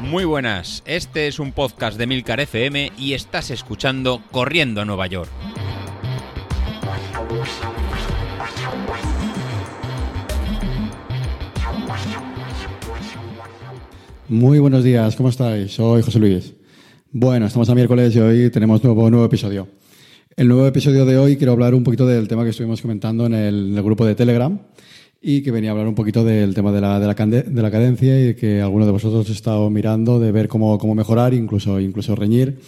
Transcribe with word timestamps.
Muy 0.00 0.24
buenas, 0.24 0.82
este 0.86 1.26
es 1.26 1.40
un 1.40 1.52
podcast 1.52 1.98
de 1.98 2.06
Milcar 2.06 2.38
FM 2.40 2.92
y 2.96 3.14
estás 3.14 3.50
escuchando 3.50 4.22
Corriendo 4.30 4.80
a 4.80 4.84
Nueva 4.84 5.06
York. 5.08 5.28
Muy 14.28 14.58
buenos 14.58 14.84
días, 14.84 15.16
¿cómo 15.16 15.28
estáis? 15.28 15.72
Soy 15.72 16.02
José 16.02 16.18
Luis. 16.18 16.54
Bueno, 17.10 17.46
estamos 17.46 17.68
a 17.68 17.74
miércoles 17.74 18.14
y 18.14 18.20
hoy 18.20 18.50
tenemos 18.50 18.82
nuevo, 18.84 19.10
nuevo 19.10 19.26
episodio. 19.26 19.68
El 20.36 20.48
nuevo 20.48 20.66
episodio 20.66 21.04
de 21.04 21.18
hoy 21.18 21.36
quiero 21.36 21.52
hablar 21.52 21.74
un 21.74 21.82
poquito 21.82 22.06
del 22.06 22.28
tema 22.28 22.44
que 22.44 22.50
estuvimos 22.50 22.80
comentando 22.80 23.26
en 23.26 23.34
el, 23.34 23.70
en 23.70 23.76
el 23.76 23.82
grupo 23.82 24.06
de 24.06 24.14
Telegram 24.14 24.58
y 25.20 25.42
que 25.42 25.50
venía 25.50 25.70
a 25.70 25.72
hablar 25.72 25.88
un 25.88 25.94
poquito 25.94 26.24
del 26.24 26.54
tema 26.54 26.72
de 26.72 26.80
la, 26.80 27.00
de 27.00 27.06
la, 27.06 27.14
de 27.14 27.62
la 27.62 27.70
cadencia 27.70 28.30
y 28.30 28.34
que 28.34 28.60
alguno 28.60 28.86
de 28.86 28.92
vosotros 28.92 29.28
ha 29.28 29.32
estado 29.32 29.68
mirando 29.70 30.20
de 30.20 30.30
ver 30.32 30.48
cómo, 30.48 30.78
cómo 30.78 30.94
mejorar, 30.94 31.34
incluso, 31.34 31.80
incluso 31.80 32.14
reñir, 32.14 32.58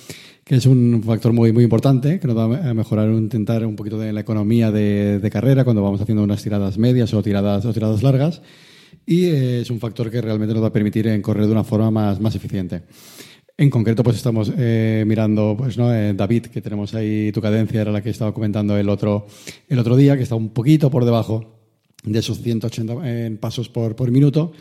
que 0.44 0.56
es 0.56 0.66
un 0.66 1.02
factor 1.04 1.32
muy, 1.32 1.52
muy 1.52 1.64
importante, 1.64 2.18
que 2.18 2.26
nos 2.26 2.36
va 2.36 2.70
a 2.70 2.74
mejorar, 2.74 3.10
intentar 3.10 3.64
un 3.66 3.76
poquito 3.76 3.98
de 3.98 4.12
la 4.12 4.20
economía 4.20 4.70
de, 4.70 5.18
de 5.18 5.30
carrera 5.30 5.64
cuando 5.64 5.82
vamos 5.82 6.00
haciendo 6.00 6.24
unas 6.24 6.42
tiradas 6.42 6.78
medias 6.78 7.12
o 7.12 7.22
tiradas, 7.22 7.64
o 7.64 7.72
tiradas 7.72 8.02
largas. 8.02 8.40
Y 9.04 9.26
es 9.26 9.70
un 9.70 9.78
factor 9.78 10.10
que 10.10 10.20
realmente 10.20 10.54
nos 10.54 10.62
va 10.62 10.68
a 10.68 10.72
permitir 10.72 11.20
correr 11.22 11.46
de 11.46 11.52
una 11.52 11.64
forma 11.64 11.90
más, 11.90 12.20
más 12.20 12.34
eficiente. 12.34 12.82
En 13.56 13.70
concreto, 13.70 14.02
pues 14.02 14.16
estamos 14.16 14.52
eh, 14.56 15.04
mirando, 15.06 15.54
pues, 15.58 15.76
¿no? 15.76 15.92
Eh, 15.92 16.14
David, 16.14 16.46
que 16.46 16.62
tenemos 16.62 16.94
ahí, 16.94 17.32
tu 17.32 17.40
cadencia 17.40 17.80
era 17.80 17.90
la 17.90 18.02
que 18.02 18.10
estaba 18.10 18.32
comentando 18.32 18.76
el 18.76 18.88
otro, 18.88 19.26
el 19.68 19.78
otro 19.78 19.96
día, 19.96 20.16
que 20.16 20.22
está 20.22 20.34
un 20.34 20.50
poquito 20.50 20.90
por 20.90 21.04
debajo 21.04 21.57
de 22.04 22.18
esos 22.18 22.40
180 22.40 22.94
eh, 23.04 23.36
pasos 23.40 23.68
por, 23.68 23.96
por 23.96 24.10
minuto, 24.10 24.52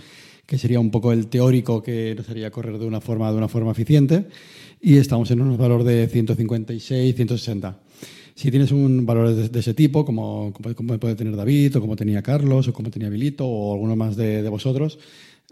que 0.45 0.57
sería 0.57 0.79
un 0.79 0.91
poco 0.91 1.11
el 1.11 1.27
teórico 1.27 1.83
que 1.83 2.15
nos 2.15 2.29
haría 2.29 2.51
correr 2.51 2.77
de 2.77 2.85
una 2.85 3.01
forma, 3.01 3.31
de 3.31 3.37
una 3.37 3.47
forma 3.47 3.71
eficiente, 3.71 4.25
y 4.81 4.97
estamos 4.97 5.29
en 5.31 5.41
un 5.41 5.57
valor 5.57 5.83
de 5.83 6.07
156, 6.07 7.15
160. 7.15 7.79
Si 8.35 8.51
tienes 8.51 8.71
un 8.71 9.05
valor 9.05 9.33
de, 9.33 9.59
ese 9.59 9.73
tipo, 9.73 10.05
como, 10.05 10.53
como, 10.53 10.99
puede 10.99 11.15
tener 11.15 11.35
David, 11.35 11.77
o 11.77 11.81
como 11.81 11.95
tenía 11.95 12.21
Carlos, 12.21 12.67
o 12.67 12.73
como 12.73 12.91
tenía 12.91 13.09
Vilito, 13.09 13.47
o 13.47 13.73
alguno 13.73 13.95
más 13.95 14.15
de, 14.15 14.43
de 14.43 14.49
vosotros, 14.49 14.99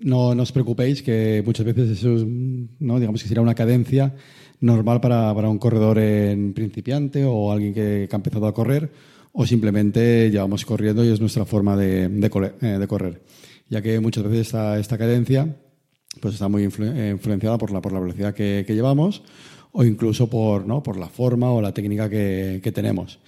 no, 0.02 0.30
os 0.30 0.52
preocupéis 0.52 1.02
que 1.02 1.41
muchas 1.45 1.66
veces 1.66 1.89
eso 1.89 2.16
es, 2.16 2.25
¿no? 2.25 3.00
digamos 3.00 3.22
que 3.22 3.28
sería 3.28 3.41
una 3.41 3.56
cadencia 3.56 4.13
normal 4.59 5.00
para, 5.00 5.33
para 5.33 5.50
un 5.50 5.58
corredor 5.58 6.00
en 6.00 6.53
principiante 6.53 7.23
o 7.25 7.52
alguien 7.52 7.73
que 7.73 8.09
ha 8.11 8.16
empezado 8.16 8.47
a 8.47 8.53
correr 8.53 8.91
o 9.38 9.45
simplemente 9.45 10.30
llevamos 10.31 10.66
corriendo 10.66 11.03
y 11.03 11.09
es 11.09 11.19
nuestra 11.19 11.45
forma 11.45 11.75
de, 11.75 12.08
de, 12.08 12.53
eh, 12.61 12.80
de 12.80 12.88
correr. 12.88 13.22
Ya 13.69 13.81
que 13.81 14.00
muchas 14.00 14.23
veces 14.23 14.47
esta, 14.47 14.80
esta 14.80 14.97
cadencia 14.97 15.58
pues 16.22 16.36
está 16.36 16.47
muy 16.47 16.64
eh, 16.64 17.09
influenciada 17.11 17.58
por 17.58 17.72
la, 17.72 17.81
por 17.81 17.91
la 17.91 18.00
velocidad 18.00 18.33
que, 18.33 18.63
llevamos 18.66 19.23
o 19.73 19.83
incluso 19.83 20.30
por, 20.30 20.66
¿no? 20.66 20.81
por 20.81 20.97
la 20.97 21.09
forma 21.09 21.52
o 21.52 21.61
la 21.61 21.73
técnica 21.73 22.09
que, 22.09 22.61
que 22.63 22.72
tenemos. 22.72 23.19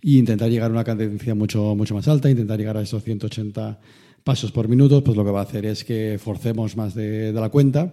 Y 0.00 0.18
intentar 0.18 0.48
llegar 0.48 0.70
a 0.70 0.72
una 0.72 0.84
cadencia 0.84 1.34
mucho, 1.34 1.74
mucho 1.74 1.94
más 1.96 2.06
alta, 2.06 2.30
intentar 2.30 2.58
llegar 2.58 2.76
a 2.76 2.82
esos 2.82 3.02
180 3.02 3.80
pasos 4.22 4.52
por 4.52 4.68
minuto, 4.68 5.02
pues 5.02 5.16
lo 5.16 5.24
que 5.24 5.32
va 5.32 5.40
a 5.40 5.44
hacer 5.44 5.66
es 5.66 5.82
que 5.82 6.20
forcemos 6.22 6.76
más 6.76 6.94
de, 6.94 7.32
la 7.32 7.48
cuenta 7.48 7.92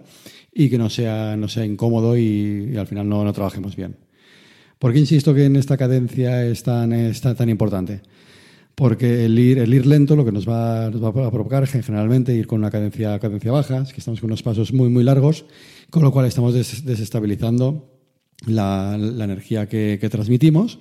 y 0.52 0.70
que 0.70 0.78
no 0.78 0.88
sea, 0.90 1.36
no 1.36 1.48
sea 1.48 1.64
incómodo 1.64 2.16
y, 2.16 2.76
al 2.76 2.86
final 2.86 3.08
no 3.08 3.32
trabajemos 3.32 3.74
bien. 3.74 3.96
¿Por 4.78 4.92
qué 4.92 4.98
insisto 4.98 5.34
que 5.34 5.46
en 5.46 5.56
esta 5.56 5.76
cadencia 5.76 6.44
es 6.44 6.62
tan, 6.62 6.92
es 6.92 7.20
tan, 7.20 7.48
importante? 7.48 8.02
Porque 8.74 9.24
el 9.24 9.38
ir, 9.38 9.86
lento 9.86 10.16
lo 10.16 10.24
que 10.24 10.32
nos 10.32 10.48
va, 10.48 10.90
nos 10.90 11.02
va 11.02 11.08
a 11.08 11.30
provocar 11.30 11.66
generalmente 11.66 12.34
ir 12.34 12.46
con 12.46 12.58
una 12.58 12.70
cadencia, 12.70 13.18
baja, 13.18 13.82
es 13.82 13.92
que 13.92 14.00
estamos 14.00 14.20
con 14.20 14.30
unos 14.30 14.42
pasos 14.42 14.72
muy, 14.72 14.88
muy 14.88 15.04
largos, 15.04 15.46
con 15.90 16.02
lo 16.02 16.12
cual 16.12 16.26
estamos 16.26 16.54
des, 16.54 16.84
desestabilizando 16.84 17.94
la, 18.46 18.96
energía 18.96 19.68
que, 19.68 20.08
transmitimos 20.10 20.78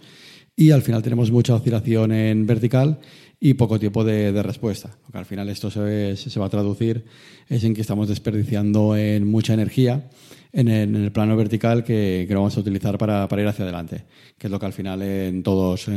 y 0.56 0.72
al 0.72 0.82
final 0.82 1.02
tenemos 1.02 1.32
mucha 1.32 1.56
oscilación 1.56 2.12
en 2.12 2.46
vertical 2.46 3.00
y 3.40 3.56
poco 3.56 3.80
tiempo 3.80 4.04
de, 4.04 4.42
respuesta. 4.44 4.90
Porque 5.04 5.18
al 5.18 5.26
final 5.26 5.50
esto 5.50 5.70
se, 5.70 6.40
va 6.40 6.46
a 6.46 6.50
traducir 6.50 7.06
es 7.50 7.64
en 7.64 7.74
que 7.74 7.82
estamos 7.82 8.08
desperdiciando 8.08 8.96
en 8.96 9.28
mucha 9.28 9.54
energía 9.54 10.10
en 10.54 10.68
el, 10.70 11.12
plano 11.12 11.36
vertical 11.36 11.84
que, 11.84 12.26
que, 12.28 12.34
lo 12.34 12.42
vamos 12.42 12.56
a 12.56 12.60
utilizar 12.60 12.98
para, 12.98 13.28
ir 13.42 13.48
hacia 13.48 13.64
adelante, 13.64 14.06
que 14.38 14.48
es 14.48 14.52
lo 14.52 14.60
que 14.60 14.66
al 14.68 14.72
final 14.72 15.42
todos, 15.44 15.88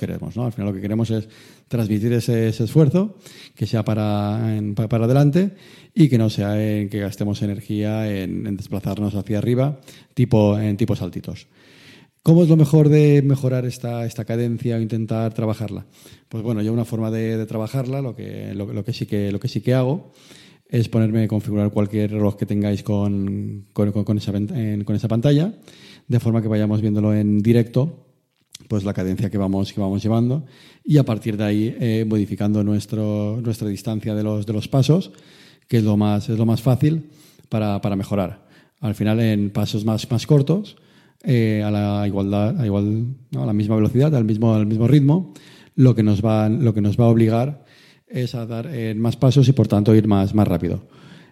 queremos. 0.00 0.36
¿no? 0.36 0.46
Al 0.46 0.52
final 0.52 0.68
lo 0.70 0.74
que 0.74 0.80
queremos 0.80 1.10
es 1.10 1.28
transmitir 1.68 2.12
ese, 2.14 2.48
esfuerzo, 2.48 3.18
que 3.54 3.66
sea 3.66 3.84
para, 3.84 4.40
para 4.74 5.04
adelante 5.04 5.50
y 5.94 6.08
que 6.08 6.16
no 6.18 6.30
sea 6.30 6.54
que 6.54 6.98
gastemos 6.98 7.42
energía 7.42 8.10
en, 8.10 8.56
desplazarnos 8.56 9.14
hacia 9.14 9.38
arriba, 9.38 9.80
tipo, 10.14 10.58
en 10.58 10.76
tipos 10.76 10.98
saltitos. 10.98 11.46
¿Cómo 12.24 12.42
es 12.42 12.48
lo 12.48 12.56
mejor 12.56 12.88
de 12.88 13.20
mejorar 13.20 13.66
esta, 13.66 14.06
esta 14.06 14.24
cadencia 14.24 14.76
o 14.76 14.80
intentar 14.80 15.34
trabajarla? 15.34 15.84
Pues 16.30 16.42
bueno, 16.42 16.62
yo 16.62 16.72
una 16.72 16.86
forma 16.86 17.10
de, 17.10 17.44
trabajarla, 17.44 18.00
lo 18.00 18.16
que, 18.16 18.54
lo, 18.54 18.82
que 18.82 18.94
sí 18.94 19.04
que, 19.04 19.30
lo 19.30 19.38
que 19.38 19.48
sí 19.48 19.60
que 19.60 19.74
hago, 19.74 20.10
es 20.66 20.88
ponerme 20.88 21.24
a 21.24 21.28
configurar 21.28 21.70
cualquier 21.70 22.12
reloj 22.12 22.38
que 22.38 22.46
tengáis 22.46 22.82
con, 22.82 23.66
con, 23.74 23.92
con, 23.92 24.16
esa, 24.16 24.32
con 24.32 24.96
esa 24.96 25.06
pantalla, 25.06 25.52
de 26.08 26.18
forma 26.18 26.40
que 26.40 26.48
vayamos 26.48 26.80
viéndolo 26.80 27.12
en 27.12 27.40
directo, 27.40 28.06
pues 28.68 28.84
la 28.84 28.94
cadencia 28.94 29.28
que 29.28 29.36
vamos, 29.36 29.74
que 29.74 29.82
vamos 29.82 30.02
llevando, 30.02 30.46
y 30.82 30.96
a 30.96 31.04
partir 31.04 31.36
de 31.36 31.44
ahí 31.44 31.76
eh, 31.78 32.06
modificando 32.08 32.64
nuestro, 32.64 33.38
nuestra 33.42 33.68
distancia 33.68 34.14
de 34.14 34.22
los, 34.22 34.46
de 34.46 34.54
los 34.54 34.66
pasos, 34.66 35.12
que 35.68 35.76
es 35.76 35.84
lo 35.84 35.98
más, 35.98 36.30
es 36.30 36.38
lo 36.38 36.46
más 36.46 36.62
fácil 36.62 37.10
para, 37.50 37.82
para 37.82 37.96
mejorar. 37.96 38.48
Al 38.80 38.94
final, 38.94 39.20
en 39.20 39.50
pasos 39.50 39.84
más, 39.84 40.10
más 40.10 40.26
cortos, 40.26 40.78
eh, 41.24 41.62
a 41.64 41.70
la 41.70 42.06
igualdad, 42.06 42.60
a, 42.60 42.66
igual, 42.66 43.06
¿no? 43.30 43.42
a 43.42 43.46
la 43.46 43.52
misma 43.52 43.76
velocidad, 43.76 44.14
al 44.14 44.24
mismo, 44.24 44.54
al 44.54 44.66
mismo 44.66 44.86
ritmo, 44.86 45.32
lo 45.74 45.94
que 45.94 46.02
nos 46.02 46.24
va, 46.24 46.48
lo 46.48 46.74
que 46.74 46.80
nos 46.80 46.98
va 46.98 47.04
a 47.04 47.08
obligar 47.08 47.64
es 48.06 48.34
a 48.34 48.46
dar 48.46 48.68
eh, 48.70 48.94
más 48.94 49.16
pasos 49.16 49.48
y 49.48 49.52
por 49.52 49.66
tanto 49.66 49.94
ir 49.94 50.06
más, 50.06 50.34
más 50.34 50.46
rápido. 50.46 50.86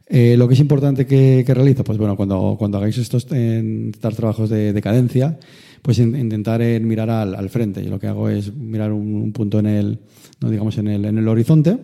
Eh, 0.07 0.37
lo 0.37 0.49
que 0.49 0.55
es 0.55 0.61
importante 0.61 1.07
que, 1.07 1.45
que 1.47 1.55
realizo, 1.55 1.85
pues 1.85 1.97
bueno, 1.97 2.17
cuando, 2.17 2.57
cuando 2.59 2.79
hagáis 2.79 2.99
estos, 2.99 3.31
en, 3.33 3.93
estos 3.95 4.17
trabajos 4.17 4.51
de, 4.51 4.73
de, 4.73 4.83
cadencia, 4.83 5.39
pues 5.81 5.99
in, 5.99 6.17
intentar 6.17 6.61
en 6.61 6.87
mirar 6.87 7.09
al, 7.09 7.35
al, 7.35 7.49
frente. 7.49 7.83
Y 7.83 7.87
lo 7.87 7.99
que 7.99 8.09
hago 8.09 8.29
es 8.29 8.55
mirar 8.55 8.93
un, 8.93 9.15
un 9.15 9.33
punto 9.33 9.59
en 9.59 9.67
el, 9.67 9.99
no 10.41 10.51
digamos 10.51 10.77
en 10.79 10.89
el, 10.89 11.05
en 11.05 11.19
el 11.19 11.29
horizonte 11.29 11.79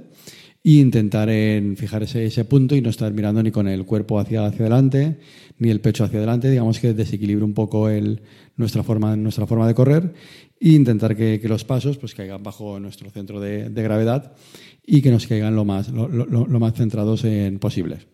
e 0.76 0.80
intentar 0.80 1.30
en 1.30 1.76
fijar 1.76 2.02
ese, 2.02 2.26
ese 2.26 2.44
punto 2.44 2.76
y 2.76 2.80
no 2.80 2.90
estar 2.90 3.12
mirando 3.12 3.42
ni 3.42 3.50
con 3.50 3.68
el 3.68 3.84
cuerpo 3.84 4.18
hacia, 4.18 4.44
hacia 4.46 4.60
adelante 4.60 5.18
ni 5.58 5.70
el 5.70 5.80
pecho 5.80 6.04
hacia 6.04 6.18
adelante, 6.18 6.50
digamos 6.50 6.78
que 6.78 6.92
desequilibre 6.92 7.44
un 7.44 7.54
poco 7.54 7.88
el, 7.88 8.22
nuestra, 8.56 8.82
forma, 8.82 9.16
nuestra 9.16 9.46
forma 9.46 9.66
de 9.66 9.74
correr 9.74 10.12
e 10.60 10.70
intentar 10.70 11.16
que, 11.16 11.40
que 11.40 11.48
los 11.48 11.64
pasos 11.64 11.98
pues, 11.98 12.14
caigan 12.14 12.42
bajo 12.42 12.78
nuestro 12.78 13.10
centro 13.10 13.40
de, 13.40 13.70
de 13.70 13.82
gravedad 13.82 14.32
y 14.86 15.02
que 15.02 15.10
nos 15.10 15.26
caigan 15.26 15.56
lo 15.56 15.64
más, 15.64 15.88
lo, 15.88 16.08
lo, 16.08 16.24
lo 16.24 16.60
más 16.60 16.74
centrados 16.74 17.24
en 17.24 17.58
posibles. 17.58 18.06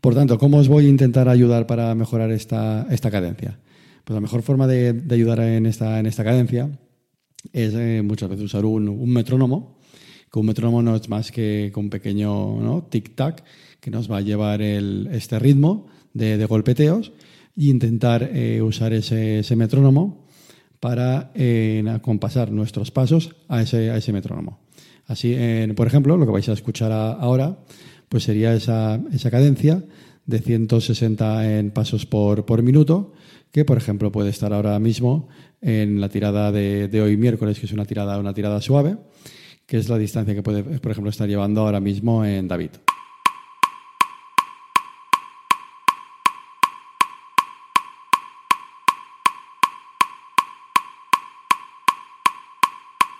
Por 0.00 0.14
tanto, 0.14 0.38
¿cómo 0.38 0.58
os 0.58 0.68
voy 0.68 0.86
a 0.86 0.88
intentar 0.88 1.28
ayudar 1.28 1.66
para 1.66 1.94
mejorar 1.94 2.30
esta, 2.30 2.86
esta 2.90 3.10
cadencia? 3.10 3.58
Pues 4.04 4.14
la 4.14 4.20
mejor 4.20 4.42
forma 4.42 4.66
de, 4.66 4.94
de 4.94 5.14
ayudar 5.14 5.40
en 5.40 5.66
esta, 5.66 6.00
en 6.00 6.06
esta 6.06 6.24
cadencia 6.24 6.70
es 7.52 7.74
eh, 7.74 8.02
muchas 8.02 8.28
veces 8.28 8.46
usar 8.46 8.64
un, 8.64 8.88
un, 8.88 9.10
metrónomo, 9.10 9.79
que 10.30 10.38
un 10.38 10.46
metrónomo 10.46 10.82
no 10.82 10.96
es 10.96 11.08
más 11.08 11.32
que, 11.32 11.72
un 11.74 11.90
pequeño 11.90 12.60
¿no? 12.60 12.88
tic-tac 12.88 13.42
que 13.80 13.90
nos 13.90 14.10
va 14.10 14.18
a 14.18 14.20
llevar 14.20 14.62
el, 14.62 15.08
este 15.12 15.38
ritmo 15.38 15.86
de, 16.14 16.44
golpeteos 16.46 17.12
e 17.56 17.64
intentar 17.64 18.30
eh, 18.32 18.62
usar 18.62 18.92
ese, 18.92 19.56
metrónomo 19.56 20.26
para 20.78 21.30
eh, 21.34 21.84
acompasar 21.92 22.52
nuestros 22.52 22.90
pasos 22.90 23.36
a 23.48 23.62
ese, 23.62 23.90
a 23.90 23.96
ese 23.96 24.12
metrónomo. 24.12 24.60
Así, 25.06 25.34
eh, 25.36 25.72
por 25.74 25.86
ejemplo, 25.86 26.16
lo 26.16 26.24
que 26.24 26.32
vais 26.32 26.48
a 26.48 26.52
escuchar 26.52 26.92
ahora 26.92 27.58
pues 28.08 28.24
sería 28.24 28.54
esa, 28.54 29.00
esa 29.12 29.30
cadencia 29.30 29.84
de 30.26 30.38
160 30.40 31.58
en 31.58 31.70
pasos 31.70 32.06
por, 32.06 32.44
por 32.44 32.62
minuto, 32.62 33.12
que 33.52 33.64
por 33.64 33.78
ejemplo 33.78 34.12
puede 34.12 34.30
estar 34.30 34.52
ahora 34.52 34.78
mismo 34.78 35.28
en 35.60 36.00
la 36.00 36.08
tirada 36.08 36.52
de, 36.52 36.88
de, 36.88 37.00
hoy 37.02 37.16
miércoles, 37.16 37.58
que 37.58 37.66
es 37.66 37.72
una 37.72 37.84
tirada, 37.84 38.18
una 38.18 38.34
tirada 38.34 38.60
suave, 38.60 38.96
que 39.70 39.78
es 39.78 39.88
la 39.88 39.98
distancia 39.98 40.34
que 40.34 40.42
puede, 40.42 40.64
por 40.64 40.90
ejemplo, 40.90 41.10
estar 41.10 41.28
llevando 41.28 41.60
ahora 41.60 41.78
mismo 41.78 42.24
en 42.24 42.48
David. 42.48 42.70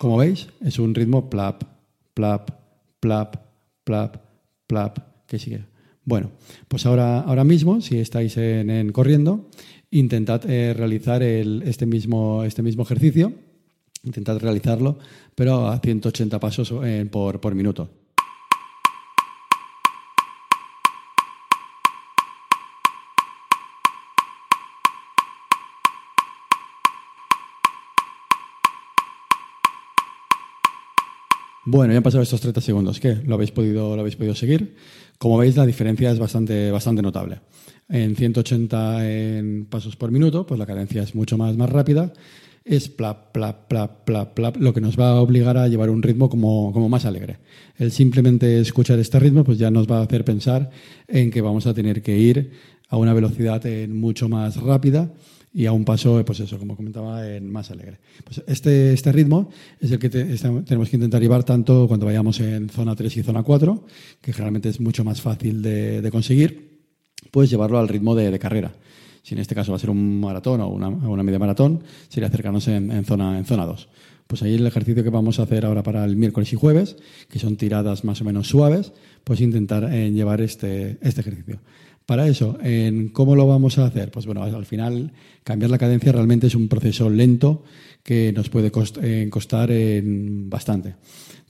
Como 0.00 0.16
veis, 0.16 0.48
es 0.60 0.80
un 0.80 0.92
ritmo 0.92 1.30
plap, 1.30 1.62
plap, 2.14 2.50
plap, 2.98 3.36
plap, 3.84 4.16
plap, 4.66 4.98
que 5.28 5.38
sigue. 5.38 5.66
Bueno, 6.04 6.32
pues 6.66 6.84
ahora, 6.84 7.20
ahora 7.20 7.44
mismo, 7.44 7.80
si 7.80 7.98
estáis 7.98 8.36
en, 8.38 8.70
en 8.70 8.90
corriendo, 8.90 9.50
intentad 9.92 10.50
eh, 10.50 10.74
realizar 10.74 11.22
el, 11.22 11.62
este, 11.62 11.86
mismo, 11.86 12.42
este 12.42 12.64
mismo 12.64 12.82
ejercicio, 12.82 13.34
Intentad 14.02 14.38
realizarlo, 14.38 14.98
pero 15.34 15.68
a 15.68 15.78
180 15.78 16.40
pasos 16.40 16.72
eh, 16.84 17.06
por, 17.10 17.40
por 17.40 17.54
minuto. 17.54 17.90
Bueno, 31.72 31.92
ya 31.92 31.98
han 31.98 32.02
pasado 32.02 32.22
estos 32.22 32.40
30 32.40 32.60
segundos. 32.62 32.98
¿Qué? 32.98 33.16
¿Lo 33.26 33.34
habéis 33.34 33.52
podido, 33.52 33.94
lo 33.94 34.00
habéis 34.00 34.16
podido 34.16 34.34
seguir? 34.34 34.74
Como 35.18 35.38
veis, 35.38 35.56
la 35.56 35.64
diferencia 35.64 36.10
es 36.10 36.18
bastante, 36.18 36.70
bastante 36.72 37.00
notable. 37.00 37.42
En 37.88 38.16
180 38.16 39.08
en 39.08 39.66
pasos 39.66 39.94
por 39.94 40.10
minuto, 40.10 40.46
pues 40.46 40.58
la 40.58 40.66
cadencia 40.66 41.02
es 41.02 41.14
mucho 41.14 41.38
más, 41.38 41.56
más 41.56 41.70
rápida 41.70 42.12
es 42.64 42.88
plap, 42.88 43.32
plap, 43.32 43.68
plap, 43.68 44.04
plap, 44.04 44.34
plap, 44.34 44.56
lo 44.56 44.74
que 44.74 44.80
nos 44.80 44.98
va 44.98 45.10
a 45.10 45.20
obligar 45.20 45.56
a 45.56 45.68
llevar 45.68 45.90
un 45.90 46.02
ritmo 46.02 46.28
como, 46.28 46.72
como 46.72 46.88
más 46.88 47.04
alegre. 47.04 47.38
El 47.78 47.90
simplemente 47.90 48.60
escuchar 48.60 48.98
este 48.98 49.18
ritmo, 49.18 49.44
pues 49.44 49.58
ya 49.58 49.70
nos 49.70 49.90
va 49.90 49.98
a 49.98 50.02
hacer 50.02 50.24
pensar 50.24 50.70
en 51.08 51.30
que 51.30 51.40
vamos 51.40 51.66
a 51.66 51.74
tener 51.74 52.02
que 52.02 52.18
ir 52.18 52.50
a 52.88 52.96
una 52.96 53.14
velocidad 53.14 53.62
mucho 53.88 54.28
más 54.28 54.56
rápida 54.56 55.10
y 55.52 55.66
a 55.66 55.72
un 55.72 55.84
paso, 55.84 56.24
pues 56.24 56.40
eso, 56.40 56.58
como 56.58 56.76
comentaba, 56.76 57.28
en 57.28 57.50
más 57.50 57.70
alegre. 57.70 57.98
Pues 58.24 58.42
este, 58.46 58.92
este 58.92 59.10
ritmo 59.10 59.50
es 59.80 59.90
el 59.90 59.98
que 59.98 60.08
tenemos 60.08 60.88
que 60.88 60.96
intentar 60.96 61.20
llevar 61.20 61.44
tanto 61.44 61.88
cuando 61.88 62.06
vayamos 62.06 62.38
en 62.40 62.68
zona 62.68 62.94
3 62.94 63.16
y 63.16 63.22
zona 63.22 63.42
4, 63.42 63.84
que 64.20 64.32
generalmente 64.32 64.68
es 64.68 64.80
mucho 64.80 65.02
más 65.02 65.20
fácil 65.20 65.60
de, 65.62 66.08
conseguir, 66.12 66.80
pues 67.30 67.50
llevarlo 67.50 67.78
al 67.78 67.88
ritmo 67.88 68.14
de, 68.14 68.38
carrera. 68.38 68.72
Si 69.22 69.34
en 69.34 69.40
este 69.40 69.54
caso 69.54 69.72
va 69.72 69.76
a 69.76 69.78
ser 69.78 69.90
un 69.90 70.20
maratón 70.20 70.60
o 70.60 70.68
una, 70.68 71.22
media 71.22 71.38
maratón, 71.38 71.82
sería 72.08 72.28
acercarnos 72.28 72.68
en, 72.68 73.04
zona, 73.04 73.38
en 73.38 73.44
zona 73.44 73.66
2. 73.66 73.88
Pues 74.26 74.42
ahí 74.42 74.54
el 74.54 74.66
ejercicio 74.66 75.02
que 75.02 75.10
vamos 75.10 75.40
a 75.40 75.42
hacer 75.42 75.66
ahora 75.66 75.82
para 75.82 76.04
el 76.04 76.16
miércoles 76.16 76.52
y 76.52 76.56
jueves, 76.56 76.96
que 77.28 77.38
son 77.38 77.56
tiradas 77.56 78.04
más 78.04 78.20
o 78.20 78.24
menos 78.24 78.48
suaves, 78.48 78.92
pues 79.24 79.40
intentar 79.40 79.92
eh, 79.92 80.10
llevar 80.12 80.40
este, 80.40 80.98
este 81.02 81.20
ejercicio. 81.20 81.60
Para 82.06 82.26
eso, 82.26 82.58
¿en 82.62 83.08
¿cómo 83.08 83.36
lo 83.36 83.46
vamos 83.46 83.78
a 83.78 83.86
hacer? 83.86 84.10
Pues 84.10 84.26
bueno, 84.26 84.42
al 84.42 84.66
final 84.66 85.12
cambiar 85.44 85.70
la 85.70 85.78
cadencia 85.78 86.12
realmente 86.12 86.48
es 86.48 86.54
un 86.54 86.68
proceso 86.68 87.08
lento 87.08 87.62
que 88.02 88.32
nos 88.32 88.48
puede 88.48 88.72
eh, 89.02 89.28
costar 89.30 89.70
bastante. 90.48 90.94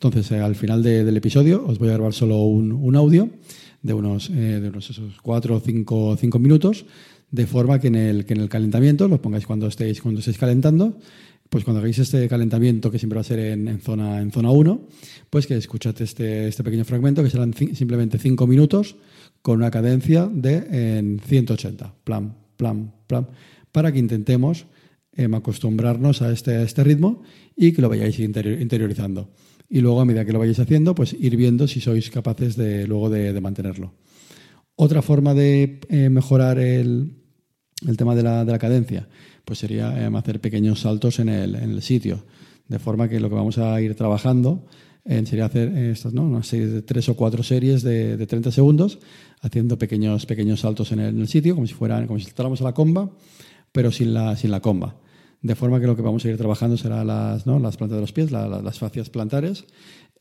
Entonces, 0.03 0.33
eh, 0.33 0.41
al 0.41 0.55
final 0.55 0.83
del 0.83 1.15
episodio 1.15 1.63
os 1.67 1.79
voy 1.79 1.91
a 1.91 1.93
grabar 1.93 2.15
solo 2.15 2.39
un, 2.45 2.97
audio 2.97 3.29
de 3.83 3.93
unos, 3.93 4.31
eh, 4.31 4.59
de 4.59 4.71
unos 4.71 4.89
esos 4.89 5.21
cuatro 5.21 5.57
o 5.57 5.61
cinco, 5.61 6.17
cinco, 6.19 6.39
minutos, 6.39 6.87
de 7.31 7.47
forma 7.47 7.79
que 7.79 7.89
en 7.89 7.95
el, 7.95 8.25
que 8.25 8.35
en 8.35 8.41
el 8.41 8.49
calentamiento, 8.49 9.09
lo 9.09 9.21
pongáis 9.23 9.47
cuando 9.47 9.67
estéis, 9.67 10.01
cuando 10.01 10.21
estéis 10.21 10.39
calentando, 10.39 10.99
pues 11.51 11.65
cuando 11.65 11.81
hagáis 11.81 11.99
este 11.99 12.29
calentamiento, 12.29 12.91
que 12.91 12.99
siempre 12.99 13.17
va 13.17 13.23
a 13.23 13.25
ser 13.25 13.41
en, 13.41 13.81
zona, 13.81 14.21
en 14.21 14.31
zona 14.31 14.51
1, 14.51 14.89
pues 15.29 15.49
que 15.49 15.57
escuchad 15.57 16.01
este, 16.01 16.47
este 16.47 16.63
pequeño 16.63 16.85
fragmento, 16.85 17.25
que 17.25 17.31
serán 17.31 17.53
simplemente 17.53 18.19
cinco 18.19 18.47
minutos, 18.47 18.97
con 19.43 19.59
una 19.59 19.71
cadencia 19.71 20.29
de 20.33 20.99
en 20.99 21.19
180, 21.19 21.95
plan, 22.05 22.37
plan, 22.57 22.93
plan, 23.09 23.29
para 23.73 23.91
que 23.91 23.99
intentemos 23.99 24.67
em, 25.13 25.35
acostumbrarnos 25.35 26.23
a 26.23 26.31
este, 26.33 26.63
este 26.63 26.85
ritmo 26.85 27.23
y 27.57 27.73
que 27.73 27.83
lo 27.83 27.89
vayáis 27.89 28.21
interiorizando. 28.21 29.31
Y 29.69 29.81
luego, 29.81 30.01
a 30.01 30.05
medida 30.05 30.25
que 30.25 30.33
lo 30.33 30.39
vayáis 30.39 30.59
haciendo, 30.61 30.95
pues 30.95 31.15
ir 31.19 31.37
viendo 31.37 31.67
si 31.67 31.81
sois 31.81 32.11
capaces 32.11 32.57
de 32.57 32.87
luego 32.87 33.11
de, 33.11 33.39
mantenerlo. 33.41 33.95
Otra 34.77 35.03
forma 35.03 35.35
de 35.35 35.81
eh, 35.89 36.09
mejorar 36.11 36.59
el, 36.59 37.20
el, 37.87 37.97
tema 37.97 38.15
de 38.15 38.23
la, 38.23 38.45
de 38.45 38.53
la, 38.53 38.59
cadencia, 38.59 39.09
pues 39.45 39.59
sería 39.59 40.05
em, 40.05 40.15
hacer 40.17 40.41
pequeños 40.41 40.81
saltos 40.81 41.19
en 41.19 41.29
el, 41.29 41.55
en 41.55 41.71
el 41.71 41.83
sitio, 41.83 42.25
de 42.69 42.79
forma 42.79 43.09
que 43.09 43.21
lo 43.21 43.29
que 43.29 43.35
vamos 43.35 43.59
a 43.59 43.81
ir 43.81 43.95
trabajando 43.95 44.65
sería 45.05 45.47
hacer 45.47 45.77
estas, 45.77 46.13
¿no? 46.13 46.23
una 46.23 46.43
tres 46.85 47.09
o 47.09 47.17
cuatro 47.17 47.43
series 47.43 47.83
de, 47.83 48.17
de 48.17 48.27
30 48.27 48.53
segundos, 48.53 48.99
haciendo 49.41 49.79
pequeños, 49.79 50.27
pequeños 50.27 50.61
saltos 50.61 50.93
en 50.93 51.01
el, 51.01 51.29
sitio, 51.29 51.55
como 51.55 51.67
si 51.67 51.75
fueran, 51.75 52.07
como 52.07 52.19
si 52.19 52.27
saltáramos 52.27 52.61
a 52.61 52.65
la 52.65 52.75
comba, 52.75 53.11
pero 53.73 53.91
sin 53.91 54.15
la, 54.15 54.37
sin 54.37 54.51
la 54.51 54.61
comba. 54.61 54.97
De 55.43 55.55
forma 55.55 55.81
que 55.81 55.87
lo 55.87 55.97
que 55.97 56.03
vamos 56.03 56.25
a 56.25 56.29
ir 56.29 56.37
trabajando 56.37 56.77
será 56.77 57.03
las, 57.03 57.47
¿no? 57.47 57.59
las 57.59 57.77
plantas 57.77 57.97
de 57.97 58.01
los 58.03 58.13
pies, 58.13 58.31
las 58.31 58.79
fascias 58.79 59.09
plantares, 59.09 59.65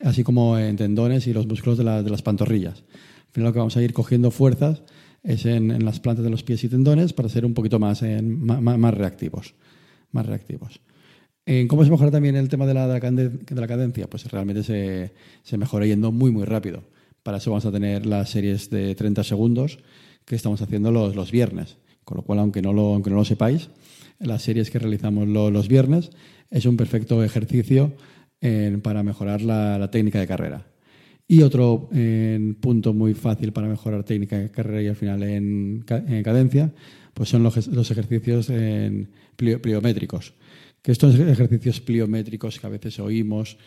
así 0.00 0.24
como 0.24 0.58
en 0.58 0.76
tendones 0.76 1.26
y 1.26 1.34
los 1.34 1.46
músculos 1.46 1.76
de, 1.78 1.84
de, 2.02 2.10
las 2.10 2.22
pantorrillas. 2.22 2.82
Al 3.28 3.32
final 3.32 3.48
lo 3.48 3.52
que 3.52 3.58
vamos 3.58 3.76
a 3.76 3.82
ir 3.82 3.92
cogiendo 3.92 4.30
fuerzas 4.30 4.82
es 5.22 5.46
en, 5.46 5.70
en 5.70 5.84
las 5.84 6.00
plantas 6.00 6.24
de 6.24 6.30
los 6.30 6.42
pies 6.42 6.64
y 6.64 6.68
tendones 6.68 7.12
para 7.12 7.28
ser 7.28 7.44
un 7.44 7.54
poquito 7.54 7.78
más, 7.78 8.02
en, 8.02 8.40
más, 8.40 8.60
más 8.60 8.94
reactivos. 8.94 9.54
Más 10.12 10.26
reactivos. 10.26 10.80
¿Cómo 11.68 11.84
se 11.84 11.90
mejora 11.90 12.12
también 12.12 12.36
el 12.36 12.48
tema 12.48 12.64
de 12.64 12.74
la, 12.74 12.86
de 12.86 13.40
la 13.54 13.66
cadencia? 13.66 14.08
Pues 14.08 14.30
realmente 14.30 14.62
se, 14.62 15.12
se, 15.42 15.58
mejora 15.58 15.84
yendo 15.84 16.12
muy, 16.12 16.30
muy 16.30 16.44
rápido. 16.44 16.84
Para 17.24 17.38
eso 17.38 17.50
vamos 17.50 17.66
a 17.66 17.72
tener 17.72 18.06
las 18.06 18.30
series 18.30 18.70
de 18.70 18.94
30 18.94 19.24
segundos 19.24 19.80
que 20.24 20.36
estamos 20.36 20.62
haciendo 20.62 20.92
los, 20.92 21.16
los 21.16 21.32
viernes. 21.32 21.78
Con 22.04 22.18
lo 22.18 22.22
cual, 22.22 22.38
aunque 22.38 22.62
no 22.62 22.72
lo, 22.72 22.94
aunque 22.94 23.10
no 23.10 23.16
lo 23.16 23.24
sepáis, 23.24 23.68
las 24.20 24.42
series 24.42 24.70
que 24.70 24.78
realizamos 24.78 25.26
los 25.26 25.66
viernes 25.66 26.10
es 26.50 26.66
un 26.66 26.76
perfecto 26.76 27.24
ejercicio 27.24 27.94
para 28.82 29.02
mejorar 29.02 29.42
la, 29.42 29.90
técnica 29.90 30.20
de 30.20 30.26
carrera. 30.26 30.66
Y 31.30 31.42
otro 31.42 31.88
punto 32.58 32.92
muy 32.92 33.14
fácil 33.14 33.52
para 33.52 33.68
mejorar 33.68 34.02
técnica 34.02 34.36
de 34.36 34.50
carrera 34.50 34.82
y 34.82 34.88
al 34.88 34.96
final 34.96 35.22
en, 35.22 35.84
cadencia, 36.24 36.72
pues 37.14 37.28
son 37.28 37.44
los, 37.44 37.56
ejercicios 37.56 38.50
pliométricos 39.36 40.34
que 40.82 40.90
estos 40.90 41.14
ejercicios 41.14 41.80
pliométricos 41.80 42.58
que 42.58 42.66
a 42.66 42.70
veces 42.70 42.98
oímos, 42.98 43.58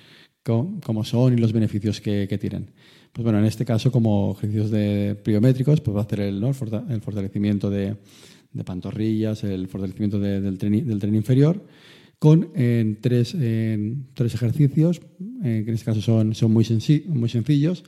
cómo 0.44 1.06
son 1.06 1.34
y 1.34 1.38
los 1.38 1.54
beneficios 1.54 2.02
que, 2.02 2.38
tienen. 2.38 2.72
Pues 3.14 3.24
bueno, 3.24 3.40
en 3.40 3.46
este 3.46 3.64
caso, 3.64 3.94
como 3.94 4.36
ejercicios 4.38 4.72
de 4.72 5.16
pliométricos, 5.24 5.80
pues 5.80 5.96
va 5.96 6.02
a 6.02 6.04
hacer 6.04 6.20
el, 6.20 6.44
fortalecimiento 6.54 7.70
de, 7.70 7.96
pantorrillas, 8.66 9.44
el 9.46 9.68
fortalecimiento 9.68 10.20
del 10.20 10.58
tren 10.58 11.16
inferior, 11.16 11.64
con 12.24 12.52
en 12.56 13.02
tres, 13.02 13.34
en 13.34 14.08
tres 14.14 14.34
ejercicios, 14.34 15.02
eh, 15.44 15.64
que 15.66 15.72
en 15.72 15.74
este 15.74 15.84
caso 15.84 16.00
son, 16.00 16.34
son 16.34 16.54
muy, 16.54 16.66
muy 17.08 17.28
sencillos, 17.28 17.84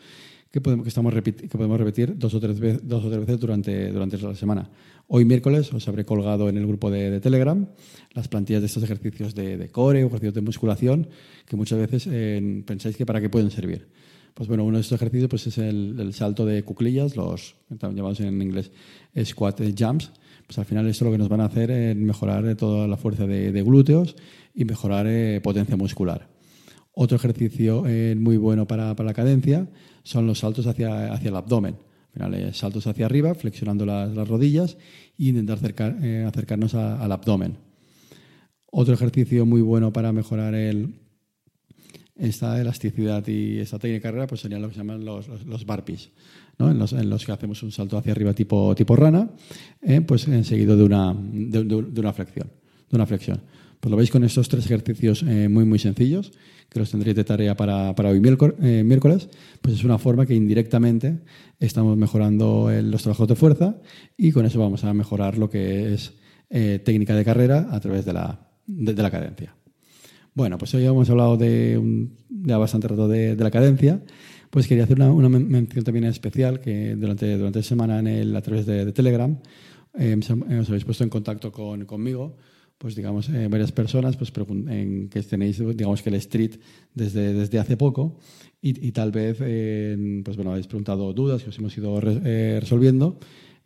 que 0.52 0.60
podemos, 0.60 0.84
que, 0.84 0.90
estamos 0.90 1.14
que 1.14 1.48
podemos 1.48 1.80
repetir 1.80 2.18
dos 2.18 2.34
o 2.34 2.42
tres, 2.42 2.60
veces, 2.60 2.82
dos 2.86 3.06
o 3.06 3.08
tres 3.08 3.22
veces 3.22 3.40
durante, 3.40 3.94
durante 3.94 4.18
la 4.18 4.36
semana. 4.36 4.70
Hoy 5.08 5.24
miércoles 5.24 5.72
os 5.72 5.88
habré 5.88 6.04
colgado 6.04 6.50
en 6.50 6.58
el 6.58 6.68
grupo 6.68 6.92
de, 6.92 7.22
Telegram 7.22 7.66
las 8.12 8.28
plantillas 8.28 8.62
de 8.62 8.66
estos 8.66 8.84
ejercicios 8.84 9.36
de, 9.36 9.70
core 9.72 10.04
o 10.04 10.08
ejercicios 10.08 10.34
de 10.34 10.42
musculación 10.42 11.08
que 11.46 11.56
muchas 11.56 11.80
veces 11.80 12.06
pensáis 12.66 12.98
que 12.98 13.06
para 13.06 13.22
qué 13.22 13.30
pueden 13.30 13.52
servir. 13.52 13.88
Pues 14.34 14.50
bueno, 14.50 14.66
uno 14.66 14.76
de 14.76 14.82
estos 14.82 14.98
ejercicios 14.98 15.30
pues 15.30 15.48
es 15.48 15.58
el, 15.60 16.12
salto 16.14 16.46
de 16.46 16.62
cuclillas, 16.64 17.16
los 17.16 17.56
llamados 17.70 18.20
en 18.20 18.42
inglés 18.42 18.70
squat 19.24 19.62
jumps. 19.80 20.12
Pues 20.48 20.60
al 20.60 20.66
final 20.66 20.88
esto 20.88 21.06
lo 21.06 21.12
que 21.12 21.18
nos 21.18 21.30
van 21.30 21.42
a 21.42 21.46
hacer 21.46 21.72
es 21.72 21.96
mejorar 21.96 22.56
toda 22.56 22.88
la 22.88 22.98
fuerza 22.98 23.26
de, 23.26 23.64
glúteos 23.64 24.16
y 24.54 24.66
mejorar 24.66 25.08
eh, 25.08 25.42
potencia 25.42 25.76
muscular. 25.76 26.28
Otro 26.94 27.18
ejercicio 27.18 27.84
eh, 27.88 28.16
muy 28.18 28.38
bueno 28.38 28.68
para, 28.68 28.96
para, 28.96 29.08
la 29.08 29.14
cadencia 29.14 29.68
son 30.04 30.28
los 30.28 30.40
saltos 30.40 30.68
hacia, 30.68 31.12
hacia 31.12 31.30
el 31.30 31.36
abdomen 31.36 31.76
saltos 32.54 32.88
hacia 32.88 33.06
arriba, 33.06 33.36
flexionando 33.36 33.86
las, 33.86 34.16
rodillas 34.28 34.78
e 35.18 35.26
intentar 35.26 35.60
eh, 36.02 36.26
acercarnos 36.28 36.74
al 36.76 37.12
abdomen. 37.12 37.58
Otro 38.72 38.94
ejercicio 38.94 39.46
muy 39.46 39.62
bueno 39.62 39.92
para 39.92 40.12
mejorar 40.12 40.54
el, 40.56 40.96
esta 42.18 42.60
elasticidad 42.60 43.26
y 43.28 43.60
esta 43.60 43.78
técnica 43.78 43.98
de 43.98 44.02
carrera 44.02 44.28
pues 44.28 44.42
serían 44.42 44.62
lo 44.62 44.70
que 44.70 44.76
se 44.76 44.80
llaman 44.80 45.04
los, 45.04 45.28
los, 45.46 45.66
barpees, 45.66 46.12
¿no? 46.58 46.72
en, 46.72 46.80
los, 46.80 46.94
en, 46.94 47.10
los, 47.10 47.26
que 47.26 47.32
hacemos 47.32 47.62
un 47.64 47.72
salto 47.72 47.98
hacia 47.98 48.14
arriba 48.14 48.34
tipo, 48.34 48.74
tipo 48.76 48.96
rana, 48.96 49.30
eh, 49.82 50.02
pues 50.02 50.22
seguido 50.44 50.78
de 50.78 50.84
una, 50.84 51.14
de, 51.14 51.60
una 52.00 52.14
flexión. 52.14 52.50
De 52.90 52.96
una 52.96 53.06
flexión. 53.06 53.42
Pues 53.80 53.92
lo 53.92 53.98
veis 53.98 54.10
con 54.10 54.24
estos 54.24 54.48
tres 54.48 54.66
ejercicios 54.66 55.24
eh, 55.24 55.50
muy, 55.50 55.66
muy 55.66 55.78
sencillos, 55.78 56.32
que 56.70 56.80
los 56.80 56.90
tendréis 56.90 57.16
de 57.16 57.24
tarea 57.24 57.56
para, 57.56 57.92
hoy 57.92 58.22
eh, 58.62 58.84
miércoles, 58.84 59.30
pues 59.62 59.76
es 59.76 59.84
una 59.84 59.98
forma 59.98 60.26
que 60.26 60.34
indirectamente 60.34 61.20
estamos 61.60 61.98
mejorando 61.98 62.72
los 62.82 63.04
trabajos 63.04 63.28
de 63.28 63.36
fuerza 63.36 63.78
y 64.18 64.32
con 64.32 64.46
eso 64.46 64.60
vamos 64.60 64.84
a 64.84 64.94
mejorar 64.94 65.38
lo 65.38 65.50
que 65.50 65.94
es 65.94 66.14
técnica 66.50 67.16
de 67.16 67.26
carrera 67.26 67.68
a 67.72 67.80
través 67.80 68.06
de 68.06 68.14
la, 68.14 68.40
de, 68.66 68.94
la 68.94 69.12
cadencia. 69.12 69.56
Bueno, 70.36 70.58
pues 70.58 70.74
hoy 70.76 70.86
hemos 70.86 71.10
hablado 71.10 71.38
de, 71.38 71.78
un, 71.78 72.16
bastante 72.30 72.90
rato 72.90 73.08
de, 73.08 73.36
la 73.36 73.50
cadencia. 73.50 74.04
Pues 74.52 74.68
quería 74.68 74.84
hacer 74.84 75.02
una, 75.02 75.30
mención 75.30 75.84
también 75.84 76.06
especial 76.06 76.60
que 76.60 76.96
durante, 76.96 77.38
durante 77.38 77.60
la 77.60 77.64
semana 77.64 78.00
en 78.00 78.08
el, 78.08 78.36
a 78.36 78.42
través 78.42 78.68
de, 78.68 78.92
Telegram 78.92 79.40
os 79.94 80.30
habéis 80.70 80.84
puesto 80.84 81.04
en 81.06 81.10
contacto 81.10 81.52
con, 81.52 81.86
conmigo 81.86 82.36
pues 82.78 82.96
digamos, 82.96 83.30
eh, 83.30 83.48
varias 83.48 83.72
personas 83.72 84.18
pues, 84.18 84.32
en 84.68 85.08
que 85.10 85.24
tenéis, 85.24 85.60
digamos, 85.60 86.02
que 86.02 86.10
el 86.10 86.16
street 86.16 86.60
desde, 86.94 87.34
desde 87.34 87.60
hace 87.60 87.78
poco 87.78 88.20
y, 88.62 88.92
tal 88.92 89.12
vez, 89.12 89.38
pues 89.38 90.36
bueno, 90.36 90.52
habéis 90.52 90.66
preguntado 90.66 91.14
dudas 91.14 91.44
que 91.44 91.50
os 91.50 91.60
hemos 91.60 91.78
ido 91.78 92.00
eh, 92.04 92.58
resolviendo 92.60 93.20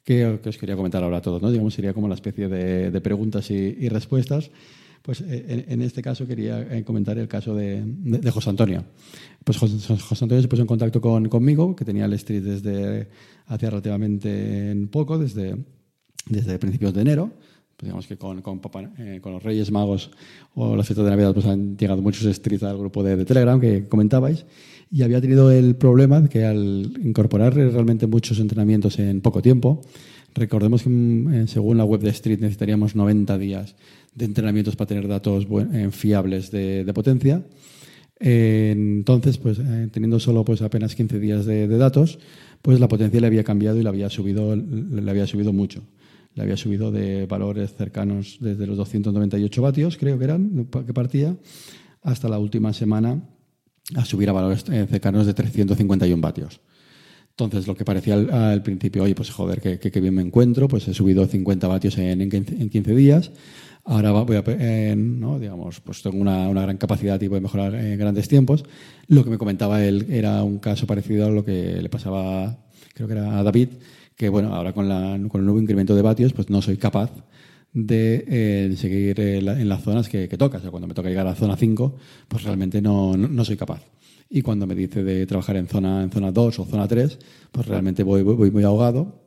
que, 0.04 0.26
os 0.26 0.58
quería 0.58 0.76
comentar 0.76 1.04
ahora 1.04 1.18
a 1.18 1.22
todos, 1.22 1.42
¿no? 1.42 1.50
Digamos, 1.52 1.74
sería 1.74 1.94
como 1.94 2.10
la 2.10 2.16
especie 2.16 2.50
de, 2.50 3.02
preguntas 3.02 3.50
y, 3.50 3.88
respuestas. 3.88 4.52
Pues 5.01 5.22
eh, 5.22 5.65
en, 5.68 5.82
este 5.82 6.01
caso 6.01 6.27
quería 6.27 6.84
comentar 6.84 7.18
el 7.18 7.27
caso 7.27 7.56
de, 7.56 7.82
de, 7.86 8.32
José 8.32 8.50
Antonio. 8.50 8.84
Pues 9.44 9.58
José, 9.58 9.77
José, 9.98 10.25
Antonio 10.25 10.41
se 10.41 10.48
puso 10.48 10.62
en 10.62 10.68
contacto 10.68 11.00
con, 11.01 11.29
conmigo, 11.29 11.75
que 11.75 11.86
tenía 11.86 12.06
el 12.06 12.13
street 12.13 12.44
desde 12.44 13.08
hace 13.48 13.70
relativamente 13.70 14.75
poco, 14.91 15.18
desde, 15.18 15.56
desde 16.27 16.60
principios 16.60 16.94
de 16.94 17.01
enero 17.01 17.32
pues 17.79 17.88
digamos 17.88 18.08
que 18.08 18.18
con, 18.18 18.41
con, 18.41 18.60
eh, 18.98 19.20
con, 19.22 19.32
los 19.32 19.41
Reyes 19.41 19.72
Magos 19.72 20.12
o 20.53 20.75
las 20.75 20.86
fiestas 20.86 21.06
de 21.06 21.12
Navidad 21.12 21.34
pues 21.34 21.46
han 21.46 21.77
llegado 21.77 22.01
muchos 22.01 22.36
streets 22.36 22.63
al 22.63 22.77
grupo 22.77 23.03
de, 23.03 23.24
Telegram 23.24 23.58
que 23.58 23.88
comentabais. 23.88 24.46
y 24.91 25.01
había 25.01 25.22
tenido 25.22 25.50
el 25.50 25.77
problema 25.77 26.20
de 26.20 26.27
que 26.27 26.44
al 26.44 26.91
incorporar 27.01 27.56
realmente 27.56 28.06
muchos 28.06 28.38
entrenamientos 28.39 29.00
en 29.00 29.22
poco 29.22 29.41
tiempo, 29.41 29.79
recordemos 30.36 30.83
que 30.83 30.89
mm, 30.89 31.33
eh, 31.33 31.48
según 31.48 31.77
la 31.77 31.86
web 31.86 32.01
de 32.01 32.09
Street 32.09 32.39
necesitaríamos 32.39 32.95
90 32.95 33.38
días 33.38 33.75
de 34.13 34.25
entrenamientos 34.25 34.75
para 34.75 34.88
tener 34.88 35.07
datos 35.07 35.48
eh, 35.74 35.89
fiables 35.91 36.51
de, 36.51 36.89
potencia. 36.93 37.43
entonces, 38.19 39.38
pues 39.38 39.59
teniendo 39.91 40.19
solo 40.19 40.43
pues 40.43 40.62
apenas 40.62 40.95
15 40.95 41.19
días 41.19 41.45
de, 41.45 41.67
datos, 41.67 42.19
pues 42.62 42.79
la 42.79 42.88
potencia 42.88 43.21
le 43.21 43.27
había 43.27 43.43
cambiado 43.43 43.79
y 43.79 43.83
le 43.83 43.89
había 43.89 44.09
subido, 44.09 44.55
le 44.55 45.09
había 45.09 45.25
subido 45.27 45.53
mucho. 45.53 45.83
Le 46.36 46.43
había 46.43 46.57
subido 46.57 46.91
de 46.91 47.25
valores 47.25 47.74
cercanos 47.75 48.38
desde 48.39 48.67
los 48.67 48.77
298 48.77 49.62
vatios, 49.62 49.98
creo 49.98 50.17
que 50.17 50.25
eran, 50.25 50.67
que 50.86 50.93
partía, 50.93 51.36
hasta 52.01 52.29
la 52.29 52.39
última 52.39 52.74
semana 52.74 53.21
a 53.95 54.05
subir 54.05 54.29
a 54.29 54.33
valores 54.33 54.63
eh, 54.69 54.86
cercanos 54.89 55.25
de 55.25 55.33
351 55.33 56.21
vatios. 56.21 56.62
Entonces, 57.46 57.67
lo 57.67 57.75
que 57.75 57.86
parecía 57.86 58.15
al, 58.15 58.62
principio, 58.63 59.03
oye, 59.03 59.15
pues 59.15 59.29
joder, 59.29 59.62
qué 59.62 60.01
bien 60.01 60.13
me 60.13 60.22
encuentro, 60.22 60.67
pues 60.67 60.88
he 60.88 60.93
subido 60.93 61.25
50 61.25 61.67
vatios 61.67 61.98
en, 61.98 62.22
en, 62.22 62.29
15, 62.29 62.96
días. 62.96 63.31
Ahora 63.86 64.12
voy 64.12 64.36
a, 64.36 64.43
eh, 64.46 64.93
¿no? 64.98 65.39
digamos, 65.39 65.79
pues 65.79 66.01
tengo 66.01 66.17
una, 66.17 66.50
gran 66.50 66.77
capacidad 66.77 67.19
y 67.22 67.27
voy 67.27 67.38
a 67.38 67.41
mejorar 67.41 67.75
en 67.75 67.98
grandes 67.98 68.27
tiempos. 68.27 68.65
Lo 69.08 69.24
que 69.24 69.29
me 69.29 69.38
comentaba 69.38 69.84
él 69.84 70.05
era 70.10 70.43
un 70.43 70.60
caso 70.60 70.86
parecido 70.86 71.27
a 71.27 71.29
lo 71.31 71.46
que 71.46 71.81
le 71.81 71.89
pasaba, 71.89 72.58
creo 72.93 73.08
que 73.08 73.13
era 73.13 73.39
a 73.39 73.43
David, 73.43 73.69
que 74.15 74.29
bueno, 74.29 74.53
ahora 74.53 74.74
con, 74.74 74.89
la, 74.89 75.19
con 75.29 75.41
el 75.41 75.46
nuevo 75.46 75.62
incremento 75.62 75.96
de 75.96 76.01
vatios, 76.01 76.34
pues 76.34 76.50
no 76.50 76.62
soy 76.62 76.77
capaz 76.77 77.12
de 77.74 78.25
eh, 78.27 78.75
seguir 78.77 79.19
en 79.19 79.69
las 79.69 79.84
zonas 79.84 80.10
que, 80.10 80.27
que 80.27 80.38
toca. 80.38 80.58
O 80.58 80.62
sea, 80.62 80.72
cuando 80.72 80.88
me 80.88 80.93
toca 80.93 81.10
llegar 81.10 81.25
a 81.25 81.31
la 81.31 81.36
zona 81.36 81.55
5, 81.55 81.96
pues 82.27 82.43
realmente 82.43 82.81
no, 82.81 83.15
soy 83.43 83.58
capaz. 83.58 83.81
Y 84.29 84.41
cuando 84.41 84.67
me 84.67 84.75
dice 84.75 85.03
de 85.03 85.25
trabajar 85.25 85.57
en 85.57 85.67
zona, 85.67 86.03
en 86.03 86.12
zona 86.12 86.31
2 86.31 86.59
o 86.59 86.65
zona 86.65 86.88
3, 86.88 87.17
pues 87.51 87.65
realmente 87.67 88.03
voy, 88.03 88.24
muy 88.24 88.63
ahogado 88.63 89.21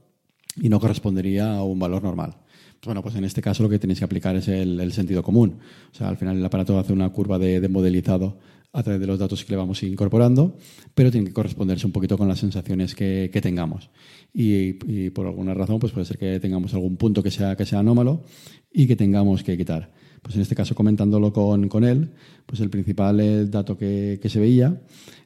y 0.56 0.68
no 0.68 0.78
correspondería 0.78 1.56
a 1.56 1.64
un 1.64 1.78
valor 1.78 2.02
normal. 2.02 2.37
Bueno, 2.85 3.02
pues 3.02 3.14
en 3.14 3.25
este 3.25 3.42
caso 3.42 3.62
lo 3.62 3.68
que 3.68 3.78
tenéis 3.78 4.00
que 4.00 4.04
aplicar 4.04 4.37
es 4.37 4.49
el, 4.49 4.92
sentido 4.92 5.23
común. 5.23 5.59
O 5.92 5.94
sea, 5.94 6.09
al 6.09 6.16
final 6.16 6.37
el 6.37 6.44
aparato 6.44 6.78
hace 6.78 6.92
una 6.92 7.09
curva 7.11 7.38
de, 7.38 7.61
de, 7.61 7.68
modelizado 7.68 8.38
a 8.73 8.82
través 8.82 9.00
de 9.00 9.06
los 9.06 9.18
datos 9.18 9.44
que 9.44 9.52
le 9.52 9.56
vamos 9.56 9.82
incorporando, 9.82 10.56
pero 10.94 11.11
tiene 11.11 11.26
que 11.26 11.32
corresponderse 11.32 11.87
un 11.87 11.92
poquito 11.92 12.16
con 12.16 12.28
las 12.28 12.38
sensaciones 12.38 12.94
que, 12.94 13.28
tengamos 13.42 13.90
y, 14.32 15.11
por 15.11 15.26
alguna 15.26 15.52
razón 15.52 15.78
pues 15.78 15.92
puede 15.92 16.06
ser 16.06 16.18
que 16.18 16.40
tengamos 16.40 16.73
algún 16.75 16.97
punto 16.97 17.23
que 17.23 17.30
sea, 17.30 17.56
que 17.56 17.66
sea 17.66 17.80
anómalo 17.80 18.25
y 18.73 18.87
que 18.87 18.97
tengamos 18.97 19.42
que 19.42 19.56
quitar. 19.56 19.92
Pues 20.23 20.37
en 20.37 20.43
este 20.43 20.55
caso, 20.55 20.75
comentándolo 20.75 21.33
con, 21.33 21.69
con 21.69 21.85
él, 21.85 22.11
pues 22.47 22.61
el 22.61 22.71
principal 22.71 23.21
eh, 23.21 23.47
dato 23.47 23.76
que, 23.76 24.21
que 24.23 24.29
se 24.29 24.38
veía 24.38 24.81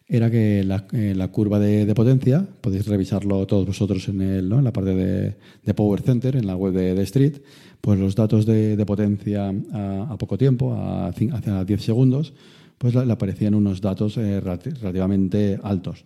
era 0.09 0.31
que 0.31 0.65
la, 0.65 0.87
eh, 0.93 1.15
la 1.15 1.29
curva 1.29 1.59
de, 1.59 1.85
de, 1.85 1.95
potencia, 1.95 2.47
podéis 2.61 2.87
revisarlo 2.87 3.47
todos 3.47 3.67
vosotros 3.67 4.09
en, 4.09 4.23
el, 4.23 4.49
¿no? 4.49 4.59
en 4.59 4.65
la 4.65 4.73
parte 4.73 4.95
de, 4.95 5.37
de, 5.65 5.75
Power 5.75 6.01
Center, 6.01 6.37
en 6.37 6.47
la 6.47 6.57
web 6.57 6.73
de, 6.73 7.03
Street, 7.03 7.39
pues 7.81 7.99
los 7.99 8.15
datos 8.15 8.47
de, 8.47 8.83
potencia 8.87 9.53
a, 9.73 10.13
a, 10.13 10.17
poco 10.17 10.39
tiempo, 10.39 10.75
a, 10.75 11.09
a 11.09 11.65
10 11.65 11.83
segundos, 11.83 12.33
pues 12.79 12.95
le 12.95 13.13
aparecían 13.13 13.55
unos 13.55 13.81
datos 13.81 14.17
eh, 14.17 14.41
relativamente 14.41 15.59
altos 15.63 16.05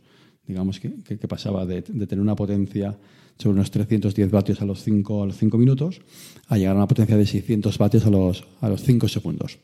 digamos 0.51 0.81
que, 0.81 0.91
pasaba 1.29 1.65
de, 1.65 1.83
tener 1.83 2.21
una 2.21 2.35
potencia 2.35 2.99
sobre 3.39 3.55
unos 3.55 3.71
310 3.71 4.31
vatios 4.31 4.61
a 4.61 4.65
los 4.65 4.83
5 4.83 5.23
a 5.23 5.27
los 5.27 5.37
5 5.37 5.57
minutos 5.57 6.01
a 6.49 6.59
llegar 6.59 6.75
a 6.75 6.79
una 6.79 6.89
potencia 6.89 7.17
de 7.17 7.25
600 7.25 7.79
vatios 7.79 8.05
a 8.05 8.11
los, 8.11 8.45
a 8.61 8.69
los 8.69 8.83
5 8.83 9.09
segundos. 9.09 9.59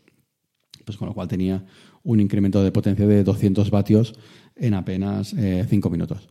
Pues 0.84 0.96
con 0.96 1.08
lo 1.08 1.14
cual 1.14 1.28
tenía 1.28 1.66
un 2.04 2.20
incremento 2.20 2.62
de 2.62 2.70
potencia 2.70 3.06
de 3.06 3.24
200 3.24 3.70
vatios 3.70 4.14
en 4.54 4.74
apenas 4.74 5.30
5 5.30 5.38
eh, 5.38 5.90
minutos. 5.90 6.28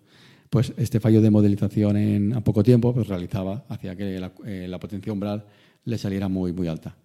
Pues 0.50 0.74
este 0.78 1.00
fallo 1.00 1.22
de 1.22 1.30
modelización 1.30 1.98
en 1.98 2.34
a 2.34 2.42
poco 2.42 2.64
tiempo 2.64 2.94
pues 2.94 3.08
realizaba, 3.08 3.66
hacía 3.68 3.96
que 3.96 4.20
la, 4.20 4.32
eh, 4.46 4.68
la 4.70 4.80
potencia 4.80 5.12
umbral 5.12 5.46
le 5.84 5.98
saliera 5.98 6.30
muy, 6.30 6.54
muy 6.54 6.68
alta. 6.68 6.96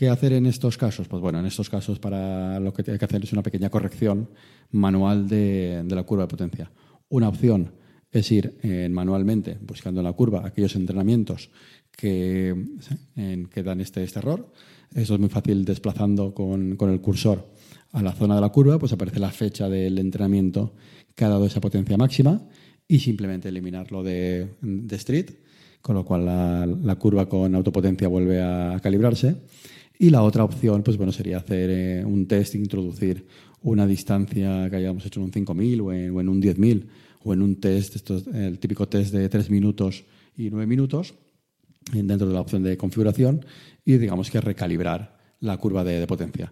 ¿Qué 0.00 0.08
hacer 0.08 0.32
en 0.32 0.46
estos 0.46 0.78
casos? 0.78 1.08
Pues 1.08 1.20
bueno, 1.20 1.40
en 1.40 1.44
estos 1.44 1.68
casos 1.68 1.98
para 1.98 2.58
lo 2.58 2.72
que 2.72 2.90
hay 2.90 2.98
que 2.98 3.04
hacer 3.04 3.22
es 3.22 3.34
una 3.34 3.42
pequeña 3.42 3.68
corrección 3.68 4.30
manual 4.70 5.28
de, 5.28 5.84
la 5.90 6.04
curva 6.04 6.24
de 6.24 6.28
potencia. 6.28 6.72
Una 7.10 7.28
opción 7.28 7.74
es 8.10 8.32
ir 8.32 8.56
eh, 8.62 8.88
manualmente 8.90 9.58
buscando 9.60 10.00
en 10.00 10.04
la 10.04 10.14
curva 10.14 10.46
aquellos 10.46 10.74
entrenamientos 10.74 11.50
que, 11.90 12.64
que 13.52 13.62
dan 13.62 13.82
este, 13.82 14.02
este, 14.02 14.20
error. 14.20 14.50
Eso 14.94 15.12
es 15.12 15.20
muy 15.20 15.28
fácil 15.28 15.66
desplazando 15.66 16.32
con, 16.32 16.78
el 16.80 17.00
cursor 17.02 17.52
a 17.92 18.02
la 18.02 18.12
zona 18.12 18.36
de 18.36 18.40
la 18.40 18.48
curva, 18.48 18.78
pues 18.78 18.94
aparece 18.94 19.20
la 19.20 19.30
fecha 19.30 19.68
del 19.68 19.98
entrenamiento 19.98 20.72
que 21.14 21.26
ha 21.26 21.28
dado 21.28 21.44
esa 21.44 21.60
potencia 21.60 21.98
máxima 21.98 22.40
y 22.88 23.00
simplemente 23.00 23.50
eliminarlo 23.50 24.02
de, 24.02 24.48
street, 24.92 25.32
con 25.82 25.94
lo 25.94 26.06
cual 26.06 26.24
la 26.24 26.96
curva 26.96 27.28
con 27.28 27.54
autopotencia 27.54 28.08
vuelve 28.08 28.40
a 28.40 28.80
calibrarse 28.82 29.36
y 30.00 30.08
la 30.08 30.22
otra 30.22 30.44
opción, 30.44 30.82
pues 30.82 30.96
bueno, 30.96 31.12
sería 31.12 31.36
hacer 31.36 31.68
eh, 31.70 32.04
un 32.06 32.26
test, 32.26 32.54
introducir 32.54 33.26
una 33.60 33.86
distancia 33.86 34.70
que 34.70 34.76
hayamos 34.76 35.04
hecho 35.04 35.20
en 35.20 35.24
un 35.26 35.30
5000 35.30 35.80
o 35.82 35.92
en, 35.92 36.26
un 36.26 36.40
10000 36.40 36.88
o 37.22 37.34
en 37.34 37.42
un 37.42 37.60
test, 37.60 37.96
esto 37.96 38.22
el 38.32 38.58
típico 38.58 38.88
test 38.88 39.12
de 39.12 39.28
3 39.28 39.50
minutos 39.50 40.02
y 40.38 40.48
9 40.48 40.66
minutos 40.66 41.12
dentro 41.92 42.26
de 42.26 42.32
la 42.32 42.40
opción 42.40 42.62
de 42.62 42.78
configuración 42.78 43.44
y 43.84 43.98
digamos 43.98 44.30
que 44.30 44.40
recalibrar 44.40 45.18
la 45.40 45.58
curva 45.58 45.84
de, 45.84 46.06
potencia. 46.06 46.50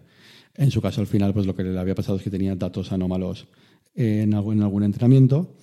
En 0.53 0.69
su 0.69 0.79
caso, 0.79 1.01
al 1.01 1.07
final, 1.07 1.33
pues 1.33 1.47
lo 1.47 1.55
que 1.55 1.63
le 1.63 1.79
había 1.79 1.95
pasado 1.95 2.19
es 2.19 2.23
que 2.23 2.29
tenía 2.29 2.55
datos 2.55 2.91
anómalos 2.91 3.47
en 3.95 4.35
algún, 4.35 4.57
en 4.57 4.63
algún 4.63 4.83
entrenamiento 4.83 5.55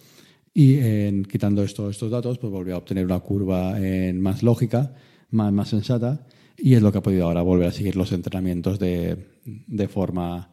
y 0.52 0.78
en, 0.78 1.24
quitando 1.24 1.62
estos 1.62 2.10
datos, 2.10 2.38
pues 2.38 2.52
volvió 2.52 2.74
a 2.74 2.78
obtener 2.78 3.04
una 3.04 3.20
curva 3.20 3.78
en 3.80 4.20
más 4.20 4.42
lógica, 4.42 4.92
más, 5.30 5.52
más 5.52 5.68
sensata 5.68 6.26
y 6.58 6.74
es 6.74 6.82
lo 6.82 6.92
que 6.92 6.98
ha 6.98 7.02
podido 7.02 7.26
ahora 7.26 7.42
volver 7.42 7.68
a 7.68 7.72
seguir 7.72 7.96
los 7.96 8.12
entrenamientos 8.12 8.78
de, 8.78 9.16
de 9.44 9.88
forma 9.88 10.50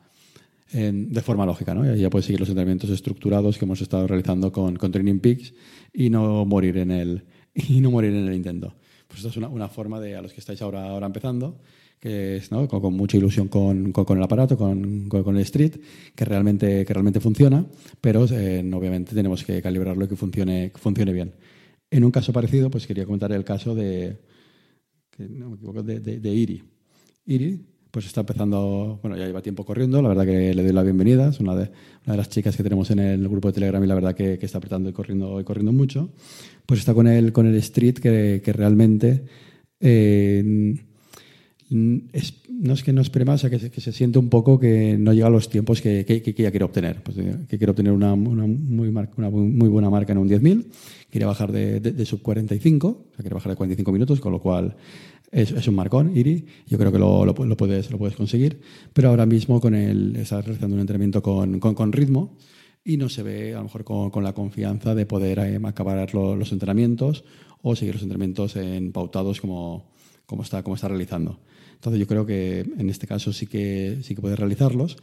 de 0.74 1.22
forma 1.22 1.46
lógica, 1.46 1.76
¿no? 1.76 1.96
Ya 1.96 2.10
puede 2.10 2.24
seguir 2.24 2.40
los 2.40 2.50
entrenamientos 2.50 2.90
estructurados 2.90 3.60
que 3.60 3.66
hemos 3.66 3.80
estado 3.82 4.08
realizando 4.08 4.52
con, 4.52 4.76
con 4.76 4.92
Training 4.92 5.20
Peaks 5.20 5.54
y 5.94 6.10
no 6.10 6.46
morir 6.46 6.78
en 6.78 6.90
el 6.90 7.26
y 7.54 7.80
no 7.80 7.92
morir 7.92 8.12
en 8.12 8.28
el 8.28 8.34
intento. 8.34 8.74
Pues 9.08 9.20
esto 9.20 9.30
es 9.30 9.38
una, 9.38 9.50
una 9.50 9.68
forma 9.70 10.00
de 10.00 10.16
a 10.16 10.22
los 10.24 10.34
que 10.34 10.40
estáis 10.40 10.64
ahora, 10.64 10.90
ahora 10.90 11.06
empezando, 11.06 11.60
que 12.00 12.38
es 12.38 12.52
¿no? 12.52 12.68
con, 12.68 12.94
mucha 12.96 13.18
ilusión 13.18 13.48
con, 13.48 13.92
con, 13.92 14.18
el 14.18 14.24
aparato, 14.24 14.58
con, 14.58 15.08
con, 15.08 15.38
el 15.38 15.44
Street, 15.44 15.76
que 16.16 16.26
realmente, 16.26 16.84
que 16.86 16.94
realmente 16.94 17.20
funciona, 17.20 17.66
pero 18.02 18.26
eh, 18.32 18.68
obviamente 18.74 19.14
tenemos 19.14 19.44
que 19.44 19.62
calibrarlo 19.62 20.06
y 20.06 20.08
que 20.08 20.16
funcione, 20.16 20.72
que 20.72 20.80
funcione 20.80 21.14
bien. 21.14 21.34
En 21.92 22.04
un 22.04 22.10
caso 22.12 22.34
parecido, 22.34 22.72
pues 22.72 22.88
quería 22.88 23.06
comentar 23.06 23.32
el 23.32 23.44
caso 23.44 23.76
de, 23.76 24.18
que 25.16 25.28
no 25.30 25.50
me 25.50 25.56
equivoco, 25.56 25.84
de, 25.84 26.00
de, 26.00 26.30
Iri. 26.30 26.64
Iri, 27.26 27.60
pues 27.92 28.06
está 28.06 28.22
empezando, 28.22 29.00
bueno, 29.02 29.16
ya 29.16 29.26
lleva 29.26 29.42
tiempo 29.42 29.64
corriendo, 29.64 30.02
la 30.02 30.10
verdad 30.10 30.26
que 30.26 30.54
le 30.54 30.64
doy 30.64 30.74
la 30.74 30.84
bienvenida, 30.84 31.30
es 31.30 31.40
una 31.40 31.56
de, 31.56 31.72
una 32.06 32.14
de 32.14 32.18
las 32.18 32.30
chicas 32.30 32.58
que 32.58 32.64
tenemos 32.64 32.90
en 32.92 33.00
el 33.00 33.30
grupo 33.30 33.50
de 33.50 33.54
Telegram 33.54 33.84
y 33.84 33.88
la 33.88 33.96
verdad 33.96 34.16
que, 34.16 34.40
está 34.42 34.58
apretando 34.58 34.90
y 34.90 34.94
corriendo, 34.94 35.40
y 35.40 35.44
corriendo 35.44 35.72
mucho. 35.72 36.10
Pues 36.66 36.80
está 36.80 36.94
con 36.94 37.08
el, 37.08 37.32
con 37.32 37.46
el 37.46 37.56
Street 37.56 37.96
que, 37.96 38.42
que 38.44 38.54
realmente 38.54 39.26
eh, 39.80 40.76
es, 41.70 42.42
no 42.50 42.74
es 42.74 42.84
que 42.84 42.94
no 42.94 43.02
espere 43.02 43.26
más, 43.26 43.44
o 43.44 43.50
que, 43.50 43.60
se, 43.60 43.72
que 43.72 43.82
se 43.82 43.92
siente 43.92 44.20
un 44.20 44.30
poco 44.30 44.60
que 44.60 44.98
no 45.00 45.14
llega 45.14 45.28
a 45.28 45.30
los 45.30 45.50
tiempos 45.50 45.82
que, 45.82 46.06
que, 46.06 46.22
que 46.22 46.64
obtener. 46.64 47.02
Pues, 47.02 47.18
eh, 47.18 47.36
que 47.48 47.58
quiere 47.58 47.72
obtener 47.72 47.94
una, 47.94 48.14
una, 48.14 48.46
muy 48.46 48.90
una, 48.90 49.30
muy 49.30 49.70
buena 49.70 49.90
marca 49.90 50.12
en 50.14 50.20
un 50.20 50.30
10.000, 50.30 50.66
quiere 51.10 51.26
bajar 51.26 51.52
de, 51.52 51.80
de, 51.80 51.92
de, 51.92 52.06
sub 52.06 52.22
45, 52.22 52.88
o 52.88 53.06
sea, 53.16 53.18
quiere 53.18 53.34
bajar 53.34 53.52
de 53.52 53.56
45 53.56 53.92
minutos, 53.92 54.20
con 54.20 54.32
lo 54.32 54.40
cual 54.40 54.76
es, 55.34 55.68
un 55.68 55.76
marcón, 55.76 56.16
Iri. 56.16 56.46
Yo 56.68 56.78
creo 56.78 56.92
que 56.92 57.00
lo, 57.00 57.26
lo, 57.26 57.34
puedes, 57.34 57.90
lo 57.92 57.98
puedes 57.98 58.16
conseguir, 58.16 58.60
pero 58.94 59.10
ahora 59.10 59.26
mismo 59.26 59.60
con 59.60 59.74
el, 59.74 60.16
estás 60.16 60.46
realizando 60.46 60.76
un 60.76 60.82
entrenamiento 60.82 61.22
con, 61.24 61.60
con, 61.60 61.92
ritmo 61.92 62.38
y 62.86 62.98
no 62.98 63.10
se 63.10 63.24
ve 63.24 63.54
a 63.54 63.58
lo 63.58 63.64
mejor 63.64 63.84
con, 63.84 64.12
con 64.12 64.24
la 64.24 64.34
confianza 64.34 64.94
de 64.94 65.06
poder 65.06 65.40
eh, 65.40 65.60
acabar 65.64 66.14
lo, 66.14 66.36
los 66.36 66.52
entrenamientos 66.52 67.24
o 67.62 67.76
seguir 67.76 67.96
los 67.96 68.04
entrenamientos 68.04 68.56
en 68.58 68.92
pautados 68.92 69.42
como, 69.42 69.93
como, 70.34 70.42
está, 70.42 70.64
como 70.64 70.76
está 70.76 70.88
realizando. 70.88 71.40
Entonces 71.76 72.00
yo 72.00 72.08
creo 72.08 72.26
que 72.26 72.62
en 72.62 72.90
este 72.90 73.06
caso 73.06 73.32
sí 73.32 73.46
que, 73.46 74.00
sí 74.02 74.16
que 74.16 74.22
puedes 74.22 74.40
realizarlos 74.40 74.98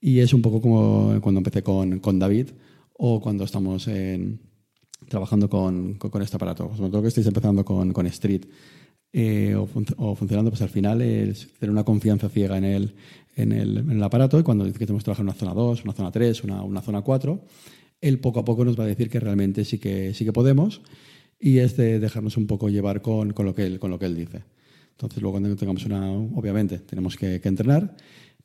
y 0.00 0.20
es 0.20 0.32
un 0.32 0.40
poco 0.40 0.62
como 0.62 1.20
cuando 1.20 1.40
empecé 1.40 1.62
con, 1.62 2.00
con 2.00 2.18
David 2.18 2.48
o 2.94 3.20
cuando 3.20 3.44
estamos 3.44 3.86
en, 3.86 4.40
trabajando 5.10 5.50
con, 5.50 5.94
con, 5.94 6.22
este 6.22 6.36
aparato. 6.36 6.72
Sobre 6.74 6.90
todo 6.90 7.02
que 7.02 7.08
estéis 7.08 7.26
empezando 7.26 7.66
con, 7.66 7.92
con 7.92 8.06
Street 8.06 8.46
eh, 9.12 9.54
o, 9.54 9.68
o, 9.98 10.14
funcionando, 10.14 10.50
pues 10.50 10.62
al 10.62 10.70
final 10.70 11.02
es 11.02 11.52
tener 11.58 11.70
una 11.70 11.84
confianza 11.84 12.30
ciega 12.30 12.56
en 12.56 12.64
el, 12.64 12.94
en 13.36 13.52
el, 13.52 13.76
en 13.76 13.90
el 13.90 14.02
aparato 14.02 14.40
y 14.40 14.42
cuando 14.42 14.64
dice 14.64 14.78
que 14.78 14.86
tenemos 14.86 15.02
que 15.02 15.04
trabajar 15.04 15.24
en 15.24 15.28
una 15.28 15.38
zona 15.38 15.52
2, 15.52 15.84
una 15.84 15.92
zona 15.92 16.10
3, 16.10 16.44
una, 16.44 16.62
una 16.62 16.80
zona 16.80 17.02
4, 17.02 17.44
él 18.00 18.20
poco 18.20 18.40
a 18.40 18.44
poco 18.46 18.64
nos 18.64 18.78
va 18.78 18.84
a 18.84 18.86
decir 18.86 19.10
que 19.10 19.20
realmente 19.20 19.66
sí 19.66 19.78
que, 19.78 20.14
sí 20.14 20.24
que 20.24 20.32
podemos 20.32 20.80
y 21.38 21.58
es 21.58 21.76
de 21.76 21.98
dejarnos 21.98 22.36
un 22.36 22.46
poco 22.46 22.68
llevar 22.70 23.02
con, 23.02 23.32
con, 23.32 23.44
lo, 23.44 23.54
que 23.54 23.66
él, 23.66 23.80
con 23.80 23.90
lo 23.90 23.98
que 23.98 24.06
él 24.06 24.16
dice. 24.16 24.44
Entonces, 24.92 25.20
luego 25.20 25.38
cuando 25.38 25.56
tengamos 25.56 25.84
una, 25.84 26.10
obviamente, 26.12 26.78
tenemos 26.78 27.16
que, 27.16 27.40
entrenar, 27.42 27.96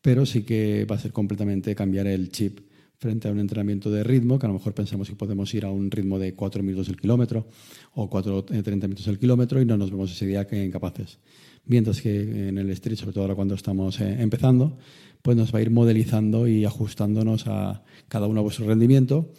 pero 0.02 0.26
sí 0.26 0.44
que 0.44 0.86
va 0.86 0.96
a 0.96 1.00
ser 1.00 1.12
completamente 1.12 1.76
cambiar 1.76 2.08
el 2.08 2.30
chip 2.32 2.60
frente 2.98 3.28
a 3.28 3.32
un 3.32 3.40
entrenamiento 3.40 3.92
de 3.92 4.04
ritmo, 4.04 4.40
que 4.40 4.48
a 4.48 4.50
lo 4.50 4.56
mejor 4.56 4.74
pensamos 4.74 5.08
que 5.08 5.16
podemos 5.16 5.54
ir 5.54 5.66
a 5.66 5.72
un 5.72 5.92
ritmo 5.92 6.18
de 6.18 6.34
4 6.34 6.64
minutos 6.64 6.90
el 6.90 6.98
kilómetro 6.98 7.48
o 7.94 8.10
4, 8.10 8.46
30 8.46 8.70
eh, 8.70 8.88
minutos 8.88 9.08
el 9.08 9.20
kilómetro 9.20 9.62
y 9.62 9.66
no 9.66 9.78
nos 9.78 9.92
vemos 9.92 10.12
ese 10.12 10.26
día 10.26 10.48
que 10.48 10.66
incapaces. 10.66 11.20
Mientras 11.66 12.02
que 12.02 12.48
en 12.48 12.58
el 12.58 12.70
street, 12.72 12.98
sobre 12.98 13.14
todo 13.14 13.26
ahora 13.26 13.36
cuando 13.36 13.54
estamos 13.54 14.00
eh, 14.00 14.18
empezando, 14.20 14.78
pues 15.22 15.38
nos 15.38 15.54
va 15.54 15.60
a 15.60 15.62
ir 15.62 15.70
modelizando 15.70 16.48
y 16.48 16.66
ajustándonos 16.66 17.46
a 17.48 17.84
cada 18.08 18.28
uno 18.28 18.40
a 18.40 18.44
vuestro 18.44 18.66
rendimiento. 18.66 19.34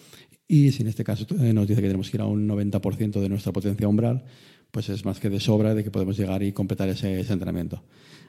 Y 0.46 0.72
si 0.72 0.82
en 0.82 0.88
este 0.88 1.04
caso 1.04 1.26
eh, 1.40 1.52
nos 1.52 1.66
dice 1.66 1.80
que 1.80 1.88
tenemos 1.88 2.10
que 2.10 2.16
ir 2.16 2.20
a 2.20 2.26
un 2.26 2.48
90% 2.48 3.20
de 3.20 3.28
nuestra 3.28 3.52
potencia 3.52 3.88
umbral, 3.88 4.24
pues 4.70 4.88
es 4.88 5.04
más 5.04 5.20
que 5.20 5.30
de 5.30 5.40
sobra 5.40 5.74
de 5.74 5.84
que 5.84 5.90
podemos 5.90 6.16
llegar 6.18 6.42
y 6.42 6.52
completar 6.52 6.88
ese, 6.88 7.20
entrenamiento. 7.20 7.82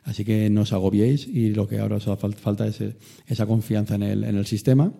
Así 0.03 0.23
que 0.23 0.49
no 0.49 0.61
os 0.61 0.73
agobiéis 0.73 1.27
y 1.27 1.53
lo 1.53 1.67
que 1.67 1.79
ahora 1.79 1.97
os 1.97 2.05
falta 2.37 2.67
es 2.67 2.79
esa 3.27 3.45
confianza 3.45 3.95
en 3.95 4.03
el, 4.03 4.23
en 4.23 4.37
el 4.37 4.45
sistema 4.45 4.93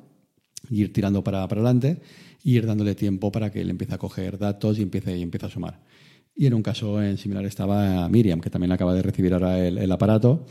ir 0.70 0.92
tirando 0.92 1.24
para, 1.24 1.48
para 1.48 1.62
adelante 1.62 2.02
y 2.44 2.58
ir 2.58 2.66
dándole 2.66 2.96
tiempo 2.96 3.32
para 3.32 3.52
que 3.52 3.62
él 3.62 3.70
empiece 3.70 3.96
a 3.96 3.98
coger 3.98 4.38
datos 4.38 4.80
y 4.80 4.82
empiece, 4.82 5.18
y 5.18 5.22
empiece 5.22 5.46
a 5.46 5.50
sumar. 5.50 5.82
Y 6.36 6.46
en 6.46 6.54
un 6.54 6.64
caso 6.64 7.00
similar 7.18 7.46
estaba 7.46 8.08
Miriam, 8.08 8.40
que 8.40 8.50
también 8.50 8.72
acaba 8.72 8.94
de 8.94 9.02
recibir 9.02 9.34
ahora 9.34 9.60
el, 9.60 9.92
aparato, 9.92 10.46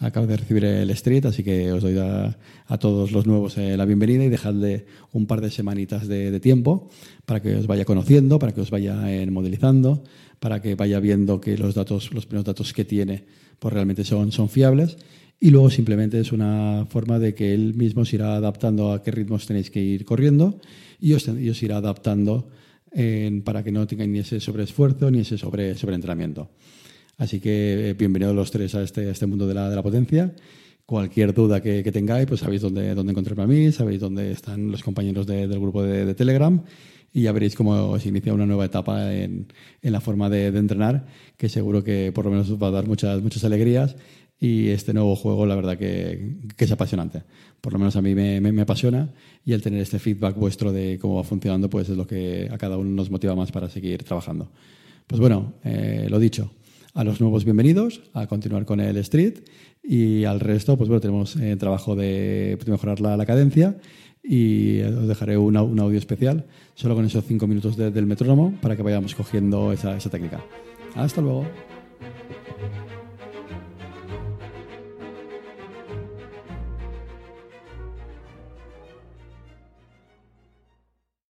acaba 0.00 0.26
de 0.26 0.36
recibir 0.36 0.64
el 0.64 0.90
Street, 0.90 1.26
así 1.26 1.44
que 1.44 1.70
os 1.70 1.80
doy 1.80 1.96
a, 1.96 2.36
todos 2.78 3.12
los 3.12 3.26
nuevos 3.26 3.56
eh, 3.56 3.76
la 3.76 3.84
bienvenida 3.84 4.24
y 4.24 4.30
dejadle 4.30 4.86
un 5.12 5.26
par 5.26 5.40
de 5.40 5.50
semanitas 5.50 6.08
de, 6.08 6.40
tiempo 6.40 6.90
para 7.24 7.40
que 7.40 7.54
os 7.54 7.68
vaya 7.68 7.84
conociendo, 7.84 8.40
para 8.40 8.52
que 8.52 8.62
os 8.62 8.70
vaya 8.70 9.12
eh, 9.12 9.30
modelizando, 9.30 10.02
para 10.40 10.62
que 10.62 10.74
vaya 10.74 11.00
viendo 11.00 11.40
que 11.40 11.56
los 11.58 11.74
datos, 11.74 12.12
los 12.12 12.26
primeros 12.26 12.46
datos 12.46 12.72
que 12.72 12.84
tiene, 12.84 13.24
pues 13.58 13.74
realmente 13.74 14.04
son, 14.04 14.32
son 14.32 14.48
fiables 14.48 14.96
y 15.40 15.50
luego 15.50 15.70
simplemente 15.70 16.20
es 16.20 16.32
una 16.32 16.86
forma 16.88 17.18
de 17.18 17.34
que 17.34 17.54
él 17.54 17.74
mismo 17.74 18.04
se 18.04 18.16
irá 18.16 18.34
adaptando 18.36 18.92
a 18.92 19.02
qué 19.02 19.10
ritmos 19.10 19.46
tenéis 19.46 19.70
que 19.70 19.80
ir 19.80 20.04
corriendo 20.04 20.60
y 21.00 21.12
os, 21.12 21.28
irá 21.62 21.76
adaptando 21.76 22.50
para 23.44 23.62
que 23.62 23.70
no 23.70 23.86
tengáis 23.86 24.10
ni 24.10 24.18
ese 24.20 24.40
sobreesfuerzo 24.40 25.10
ni 25.10 25.20
ese 25.20 25.38
sobre, 25.38 25.76
sobreentrenamiento. 25.76 26.50
Así 27.18 27.40
que 27.40 27.90
eh, 27.90 27.94
bienvenidos 27.94 28.34
los 28.34 28.50
tres 28.50 28.74
a 28.74 28.82
este, 28.82 29.10
este 29.10 29.26
mundo 29.26 29.46
de 29.46 29.54
la, 29.54 29.68
de 29.68 29.76
la 29.76 29.82
potencia. 29.82 30.32
Cualquier 30.86 31.34
duda 31.34 31.60
que, 31.60 31.82
tengáis, 31.92 32.26
pues 32.26 32.40
sabéis 32.40 32.62
dónde, 32.62 32.94
dónde 32.94 33.10
encontrarme 33.10 33.42
a 33.42 33.46
mí, 33.46 33.72
sabéis 33.72 34.00
dónde 34.00 34.32
están 34.32 34.70
los 34.70 34.82
compañeros 34.82 35.26
del 35.26 35.60
grupo 35.60 35.82
de, 35.82 36.14
Telegram 36.14 36.62
y 37.12 37.22
ya 37.22 37.32
veréis 37.32 37.54
cómo 37.54 37.98
se 37.98 38.08
inicia 38.08 38.34
una 38.34 38.46
nueva 38.46 38.64
etapa 38.66 39.14
en, 39.14 39.46
en 39.82 39.92
la 39.92 40.00
forma 40.00 40.28
de, 40.28 40.46
entrenar, 40.46 41.06
que 41.36 41.48
seguro 41.48 41.82
que 41.82 42.12
por 42.12 42.24
lo 42.24 42.30
menos 42.30 42.50
os 42.50 42.62
va 42.62 42.68
a 42.68 42.72
dar 42.72 42.86
muchas, 42.86 43.22
muchas 43.22 43.44
alegrías 43.44 43.96
y 44.40 44.68
este 44.68 44.94
nuevo 44.94 45.16
juego, 45.16 45.46
la 45.46 45.56
verdad 45.56 45.76
que, 45.76 46.36
es 46.56 46.72
apasionante. 46.72 47.22
Por 47.60 47.72
lo 47.72 47.78
menos 47.78 47.96
a 47.96 48.02
mí 48.02 48.14
me, 48.14 48.40
me, 48.40 48.62
apasiona 48.62 49.12
y 49.44 49.52
el 49.52 49.62
tener 49.62 49.80
este 49.80 49.98
feedback 49.98 50.36
vuestro 50.36 50.72
de 50.72 50.98
cómo 51.00 51.16
va 51.16 51.24
funcionando, 51.24 51.68
pues 51.68 51.88
es 51.88 51.96
lo 51.96 52.06
que 52.06 52.48
a 52.52 52.58
cada 52.58 52.76
uno 52.78 52.90
nos 52.90 53.10
motiva 53.10 53.34
más 53.34 53.50
para 53.50 53.68
seguir 53.68 54.04
trabajando. 54.04 54.50
Pues 55.06 55.20
bueno, 55.20 55.54
eh, 55.64 56.06
lo 56.08 56.18
dicho, 56.18 56.52
a 56.98 57.04
los 57.04 57.20
nuevos 57.20 57.44
bienvenidos, 57.44 58.02
a 58.12 58.26
continuar 58.26 58.64
con 58.64 58.80
el 58.80 58.96
Street 58.96 59.34
y 59.84 60.24
al 60.24 60.40
resto, 60.40 60.76
pues 60.76 60.88
bueno, 60.88 61.00
tenemos 61.00 61.36
eh, 61.36 61.54
trabajo 61.54 61.94
de, 61.94 62.58
mejorar 62.66 62.98
la, 62.98 63.24
cadencia 63.24 63.76
y 64.20 64.80
os 64.80 65.06
dejaré 65.06 65.38
un, 65.38 65.56
audio 65.56 65.96
especial 65.96 66.46
solo 66.74 66.96
con 66.96 67.04
esos 67.04 67.24
cinco 67.24 67.46
minutos 67.46 67.76
del 67.76 68.06
metrónomo 68.06 68.52
para 68.60 68.74
que 68.74 68.82
vayamos 68.82 69.14
cogiendo 69.14 69.70
esa, 69.70 69.96
esa 69.96 70.10
técnica. 70.10 70.44
Hasta 70.96 71.20
luego. 71.20 71.46